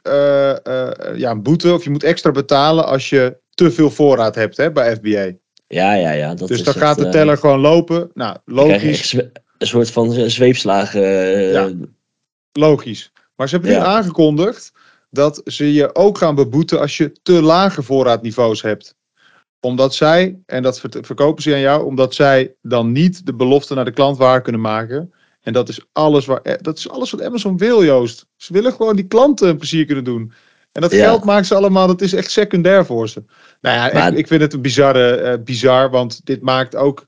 ja, 1.17 1.31
een 1.31 1.43
boete 1.43 1.73
of 1.73 1.85
je 1.85 1.91
moet 1.91 2.03
extra 2.03 2.31
betalen 2.31 2.87
als 2.87 3.09
je 3.11 3.37
te 3.55 3.71
veel 3.71 3.91
voorraad 3.91 4.35
hebt 4.35 4.57
hè, 4.57 4.73
bij 4.73 4.97
FBA. 4.97 5.33
Ja, 5.69 5.95
ja, 5.95 6.11
ja. 6.11 6.35
Dat 6.35 6.49
dus 6.49 6.63
dan 6.63 6.75
gaat 6.75 6.99
de 6.99 7.09
teller 7.09 7.39
gewoon 7.39 7.61
lopen. 7.61 8.11
Nou, 8.15 8.37
logisch. 8.45 9.17
Een 9.59 9.67
soort 9.67 9.91
van 9.91 10.31
zweepslagen. 10.31 11.03
eh, 11.05 11.53
Ja. 11.53 11.71
Logisch. 12.53 13.13
Maar 13.37 13.49
ze 13.49 13.55
hebben 13.55 13.73
nu 13.73 13.79
aangekondigd 13.79 14.73
dat 15.11 15.41
ze 15.45 15.73
je 15.73 15.95
ook 15.95 16.19
gaan 16.19 16.35
beboeten 16.35 16.81
als 16.81 16.97
je 16.97 17.13
te 17.23 17.43
lage 17.43 17.83
voorraadniveaus 17.83 18.63
hebt. 18.63 18.95
Omdat 19.61 19.95
zij, 19.95 20.39
en 20.47 20.63
dat 20.63 20.81
verkopen 21.01 21.43
ze 21.43 21.53
aan 21.53 21.61
jou, 21.61 21.85
omdat 21.85 22.15
zij 22.15 22.55
dan 22.63 22.93
niet 22.93 23.27
de 23.27 23.35
belofte 23.35 23.75
naar 23.75 23.85
de 23.85 23.91
klant 23.91 24.17
waar 24.17 24.43
kunnen 24.43 24.61
maken. 24.61 25.13
En 25.41 25.53
dat 25.53 25.69
is 25.69 25.81
alles, 25.93 26.27
waar, 26.27 26.41
eh, 26.43 26.55
dat 26.61 26.79
is 26.79 26.89
alles 26.89 27.11
wat 27.11 27.23
Amazon 27.23 27.57
wil, 27.59 27.85
Joost. 27.85 28.27
Ze 28.37 28.53
willen 28.53 28.73
gewoon 28.73 28.97
die 28.97 29.07
klanten 29.07 29.49
een 29.49 29.57
plezier 29.57 29.85
kunnen 29.85 30.05
doen. 30.05 30.33
En 30.73 30.81
dat 30.83 30.93
Ja. 30.93 31.05
geld 31.05 31.25
maken 31.25 31.47
ze 31.47 31.55
allemaal, 31.55 31.87
dat 31.87 32.01
is 32.01 32.13
echt 32.13 32.31
secundair 32.31 32.87
voor 32.87 33.09
ze. 33.09 33.23
Nou 33.61 33.77
ja, 33.77 33.93
Maar- 33.93 34.13
ik, 34.13 34.19
ik 34.19 34.27
vind 34.27 34.41
het 34.41 34.53
een 34.53 34.63
bizarre, 34.63 35.11
eh, 35.15 35.39
bizar, 35.45 35.91
want 35.91 36.21
dit 36.27 36.43
maakt 36.43 36.77
ook... 36.77 37.07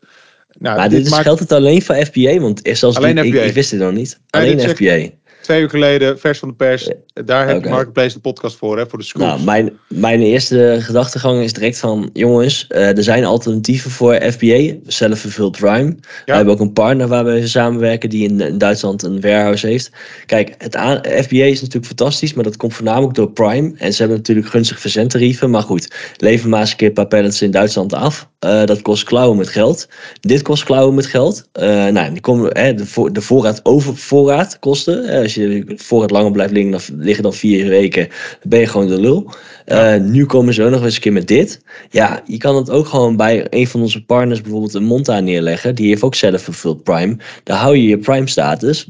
Nou, 0.58 0.76
maar 0.76 0.88
dit 0.88 1.10
maakt 1.10 1.22
geldt 1.22 1.40
het 1.40 1.52
alleen 1.52 1.82
voor 1.82 1.94
FBA? 1.94 2.38
Want 2.38 2.60
zelfs 2.62 2.96
Alleen 2.96 3.18
ik, 3.18 3.32
FBA. 3.32 3.40
ik 3.42 3.52
wist 3.52 3.70
dit 3.70 3.80
nog 3.80 3.92
niet. 3.92 4.20
Alleen 4.30 4.60
zegt- 4.60 4.76
FBA. 4.76 5.08
Twee 5.40 5.62
uur 5.62 5.70
geleden, 5.70 6.18
vers 6.18 6.38
van 6.38 6.48
de 6.48 6.54
pers. 6.54 6.90
Daar 7.24 7.46
heb 7.46 7.56
Oké. 7.56 7.66
je 7.66 7.72
Marketplace 7.72 8.14
de 8.14 8.20
podcast 8.20 8.56
voor, 8.56 8.78
hè, 8.78 8.86
voor 8.86 8.98
de 8.98 9.04
schools. 9.04 9.28
Nou, 9.28 9.42
mijn, 9.44 9.78
mijn 9.88 10.20
eerste 10.20 10.78
gedachtegang 10.80 11.42
is 11.42 11.52
direct 11.52 11.78
van... 11.78 12.10
Jongens, 12.12 12.66
eh, 12.66 12.96
er 12.96 13.02
zijn 13.02 13.24
alternatieven 13.24 13.90
voor 13.90 14.14
FBA. 14.14 14.74
Self-fulfilled 14.86 15.56
Prime. 15.58 15.96
We 16.24 16.32
hebben 16.32 16.54
ook 16.54 16.60
een 16.60 16.72
partner 16.72 17.08
waar 17.08 17.24
we 17.24 17.46
samenwerken... 17.46 18.10
die 18.10 18.28
in, 18.28 18.40
in 18.40 18.58
Duitsland 18.58 19.02
een 19.02 19.20
warehouse 19.20 19.66
heeft. 19.66 19.90
Kijk, 20.26 20.54
het 20.58 20.76
aan, 20.76 20.96
FBA 20.96 21.44
is 21.44 21.60
natuurlijk 21.60 21.86
fantastisch... 21.86 22.34
maar 22.34 22.44
dat 22.44 22.56
komt 22.56 22.74
voornamelijk 22.74 23.14
door 23.14 23.30
Prime. 23.30 23.72
En 23.76 23.92
ze 23.92 23.98
hebben 23.98 24.16
natuurlijk 24.16 24.48
gunstig 24.48 24.80
verzendtarieven. 24.80 25.50
Maar 25.50 25.62
goed, 25.62 26.14
lever 26.16 26.48
maar 26.48 26.60
eens 26.60 26.70
een 26.70 26.76
keer 26.76 26.88
een 26.88 26.94
paar 26.94 27.06
pallets 27.06 27.42
in 27.42 27.50
Duitsland 27.50 27.92
af. 27.92 28.28
Eh, 28.38 28.64
dat 28.64 28.82
kost 28.82 29.04
klauwen 29.04 29.36
met 29.36 29.48
geld. 29.48 29.88
Dit 30.20 30.42
kost 30.42 30.64
klauwen 30.64 30.94
met 30.94 31.06
geld. 31.06 31.48
Eh, 31.52 31.86
nou, 31.86 32.12
die 32.12 32.20
komen, 32.20 32.58
hè, 32.58 32.74
de, 32.74 32.86
voor, 32.86 33.12
de 33.12 33.20
voorraad 33.20 33.60
over 33.62 33.96
voorraad 33.96 34.58
kosten. 34.58 35.28
Als 35.36 35.44
je 35.44 35.64
voorraad 35.76 36.10
langer 36.10 36.32
blijft 36.32 36.52
liggen 36.52 36.70
dan, 36.70 37.04
liggen 37.04 37.22
dan 37.22 37.34
vier 37.34 37.68
weken, 37.68 38.08
ben 38.42 38.60
je 38.60 38.66
gewoon 38.66 38.86
de 38.86 39.00
lul. 39.00 39.32
Ja. 39.66 39.94
Eh, 39.94 40.00
nu 40.00 40.26
komen 40.26 40.54
ze 40.54 40.62
ook 40.62 40.70
nog 40.70 40.84
eens 40.84 40.94
een 40.94 41.00
keer 41.00 41.12
met 41.12 41.28
dit. 41.28 41.60
Ja, 41.90 42.22
je 42.26 42.36
kan 42.36 42.56
het 42.56 42.70
ook 42.70 42.86
gewoon 42.86 43.16
bij 43.16 43.46
een 43.50 43.66
van 43.66 43.80
onze 43.80 44.04
partners, 44.04 44.40
bijvoorbeeld 44.40 44.74
een 44.74 44.84
Monta, 44.84 45.20
neerleggen. 45.20 45.74
Die 45.74 45.88
heeft 45.88 46.02
ook 46.02 46.14
zelf 46.14 46.82
Prime. 46.82 47.16
Daar 47.42 47.58
hou 47.58 47.76
je 47.76 47.88
je 47.88 47.98
Prime 47.98 48.28
status. 48.28 48.84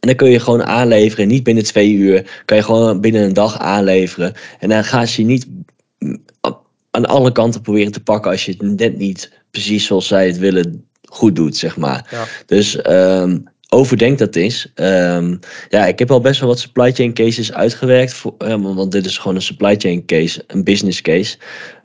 En 0.00 0.08
dan 0.08 0.14
kun 0.14 0.30
je 0.30 0.40
gewoon 0.40 0.64
aanleveren. 0.64 1.28
Niet 1.28 1.42
binnen 1.42 1.64
twee 1.64 1.92
uur. 1.92 2.42
Kan 2.44 2.56
je 2.56 2.62
gewoon 2.62 3.00
binnen 3.00 3.22
een 3.22 3.32
dag 3.32 3.58
aanleveren. 3.58 4.34
En 4.58 4.68
dan 4.68 4.84
gaan 4.84 5.06
ze 5.06 5.20
je 5.20 5.26
niet 5.26 5.46
aan 6.90 7.06
alle 7.06 7.32
kanten 7.32 7.60
proberen 7.60 7.92
te 7.92 8.02
pakken 8.02 8.30
als 8.30 8.44
je 8.44 8.52
het 8.58 8.78
net 8.78 8.98
niet 8.98 9.30
precies 9.50 9.86
zoals 9.86 10.06
zij 10.06 10.26
het 10.26 10.38
willen 10.38 10.84
goed 11.02 11.36
doet, 11.36 11.56
zeg 11.56 11.76
maar. 11.76 12.06
Ja. 12.10 12.24
Dus 12.46 12.80
ehm, 12.80 13.38
overdenk 13.68 14.18
dat 14.18 14.36
eens. 14.36 14.72
Ehm, 14.74 15.36
ja, 15.68 15.86
ik 15.86 15.98
heb 15.98 16.10
al 16.10 16.20
best 16.20 16.40
wel 16.40 16.48
wat 16.48 16.58
supply 16.58 16.92
chain 16.92 17.14
cases 17.14 17.52
uitgewerkt. 17.52 18.12
Voor, 18.14 18.34
eh, 18.38 18.48
want 18.48 18.74
want 18.76 18.92
dit 18.92 19.06
is 19.06 19.18
gewoon 19.18 19.36
een 19.36 19.42
supply 19.42 19.74
chain 19.78 20.04
case, 20.04 20.44
een 20.46 20.64
business 20.64 21.00
case. 21.00 21.36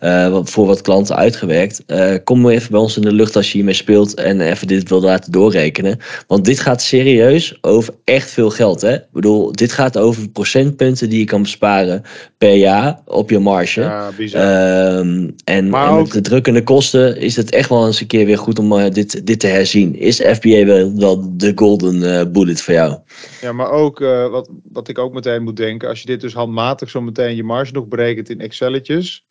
Eh, 0.02 0.40
voor 0.44 0.66
wat 0.66 0.82
klanten 0.82 1.16
uitgewerkt. 1.16 1.84
Eh, 1.86 2.16
kom 2.24 2.42
maar 2.42 2.52
even 2.52 2.72
bij 2.72 2.80
ons 2.80 2.96
in 2.96 3.02
de 3.02 3.12
lucht 3.12 3.36
als 3.36 3.48
je 3.48 3.54
hiermee 3.54 3.74
speelt 3.74 4.14
en 4.14 4.42
even 4.42 4.68
dit 4.68 4.90
wil 4.90 5.02
laten 5.02 5.32
doorrekenen. 5.32 5.98
Want 6.28 6.46
dit 6.46 6.60
gaat 6.60 6.82
serieus 6.82 7.58
over 7.62 7.94
echt 8.04 8.30
veel 8.30 8.50
geld. 8.50 8.82
Hè? 8.82 8.94
Ik 8.94 9.12
bedoel, 9.12 9.52
dit 9.52 9.72
gaat 9.72 9.98
over 9.98 10.30
procentpunten 10.30 11.10
die 11.10 11.20
je 11.20 11.26
kan 11.26 11.42
besparen 11.42 12.02
per 12.38 12.54
jaar 12.54 13.00
op 13.06 13.30
je 13.30 13.40
marge. 13.40 13.82
Ja, 13.82 14.10
bizar. 14.18 14.42
Ehm, 14.42 15.30
en, 15.44 15.70
Maar 15.70 15.90
en 15.90 15.96
met 15.96 16.12
de 16.12 16.22
drukkende 16.22 16.64
kosten 16.64 17.18
is 17.18 17.36
het 17.36 17.52
echt 17.52 17.70
wel 17.70 17.86
eens 17.86 18.02
een 18.02 18.08
keer 18.08 18.26
weer 18.26 18.38
goed 18.38 18.60
om 18.60 18.80
eh, 18.80 18.92
dit, 18.92 19.26
dit 19.26 19.40
te 19.40 19.48
herzien. 19.48 19.96
Is 19.96 20.22
FBA 20.22 20.66
wel, 20.66 20.96
wel 20.96 21.38
de 21.38 21.52
golden 21.56 22.32
bullet 22.32 22.62
voor 22.62 22.74
jou? 22.74 22.98
Ja, 23.42 23.52
maar 23.52 23.72
ook 23.72 24.00
wat, 24.32 24.50
wat 24.72 24.88
ik 24.88 24.98
ook 24.98 25.14
meteen 25.14 25.44
moet 25.44 25.56
denken, 25.58 25.90
als 25.90 26.00
je 26.00 26.06
dit 26.06 26.22
dus 26.22 26.34
handmatig 26.34 26.90
zo 26.90 27.02
meteen 27.02 27.36
je 27.36 27.44
marge 27.44 27.74
nog 27.74 27.88
berekent 27.88 28.30
in 28.30 28.42
Excelletjes. 28.42 29.26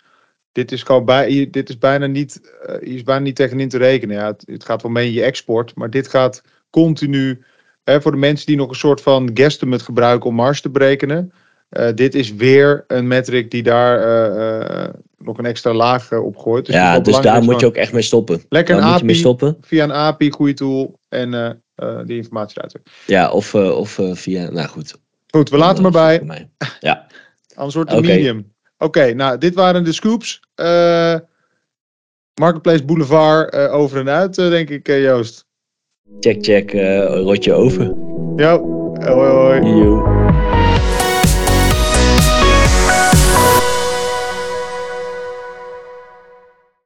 Dit 0.53 0.73
is, 0.73 0.83
gewoon 0.83 1.05
bij, 1.05 1.49
dit 1.51 1.69
is 1.69 1.79
bijna 1.79 2.07
niet, 2.07 2.41
eh, 2.67 2.95
is 2.95 3.03
bijna 3.03 3.23
niet 3.23 3.37
tegenin 3.37 3.69
te 3.69 3.79
rekenen. 3.79 4.17
Ja, 4.17 4.27
het, 4.27 4.43
het 4.47 4.65
gaat 4.65 4.83
wel 4.83 4.91
mee 4.91 5.07
in 5.07 5.13
je 5.13 5.23
export, 5.23 5.75
maar 5.75 5.91
dit 5.91 6.09
gaat 6.09 6.43
continu, 6.71 7.43
hè, 7.85 8.01
voor 8.01 8.11
de 8.11 8.17
mensen 8.17 8.47
die 8.47 8.57
nog 8.57 8.69
een 8.69 8.75
soort 8.75 9.01
van 9.01 9.31
guesstimate 9.35 9.85
gebruiken 9.85 10.29
om 10.29 10.35
marge 10.35 10.61
te 10.61 10.71
berekenen. 10.71 11.33
eh, 11.69 11.89
dit 11.95 12.15
is 12.15 12.35
weer 12.35 12.85
een 12.87 13.09
metric 13.09 13.51
die 13.51 13.63
daar 13.63 13.99
eh, 14.01 14.89
nog 15.19 15.39
een 15.39 15.47
extra 15.47 15.73
laag 15.73 16.13
op 16.13 16.37
gooit. 16.37 16.67
Dus 16.67 16.75
ja, 16.75 17.01
dus 17.01 17.21
daar 17.21 17.43
moet 17.43 17.61
je 17.61 17.67
ook 17.67 17.77
echt 17.77 17.93
mee 17.93 18.03
stoppen. 18.03 18.43
Lekker 18.49 18.75
Daar 18.75 18.85
een 18.85 18.91
moet 18.91 18.99
je 19.01 19.05
mee 19.05 19.15
API, 19.15 19.25
stoppen. 19.25 19.57
via 19.61 19.85
een 19.85 19.93
API, 19.93 20.31
goede 20.31 20.53
tool 20.55 20.99
en 21.09 21.61
die 22.07 22.17
informatie 22.17 22.57
eruit. 22.57 22.79
Ja, 23.07 23.31
of, 23.31 23.55
of 23.55 24.01
via, 24.13 24.51
nou 24.51 24.69
goed. 24.69 24.99
Goed, 25.31 25.51
we 25.51 25.57
laten 25.57 25.83
maar 25.83 25.93
bij. 25.93 26.49
Ja, 26.81 27.07
Anders 27.55 27.75
wordt 27.75 27.91
het 27.91 27.99
Oké. 27.99 28.09
medium. 28.09 28.53
Oké, 28.83 29.15
nou, 29.15 29.39
dit 29.39 29.55
waren 29.55 29.85
de 29.85 29.93
scoops. 29.93 30.41
Eh, 30.55 31.15
Marketplace 32.41 32.85
Boulevard 32.85 33.51
eh, 33.51 33.75
over 33.75 33.99
en 33.99 34.09
uit, 34.09 34.39
eh, 34.39 34.49
denk 34.49 34.71
ik, 34.71 34.87
Joost. 34.87 35.47
check, 36.21 36.45
check, 36.45 36.73
rotje 37.25 37.53
over. 37.53 37.95
Jo, 38.37 38.59
hoi 39.01 39.31
hoi. 39.31 39.61
Joe. 39.61 40.20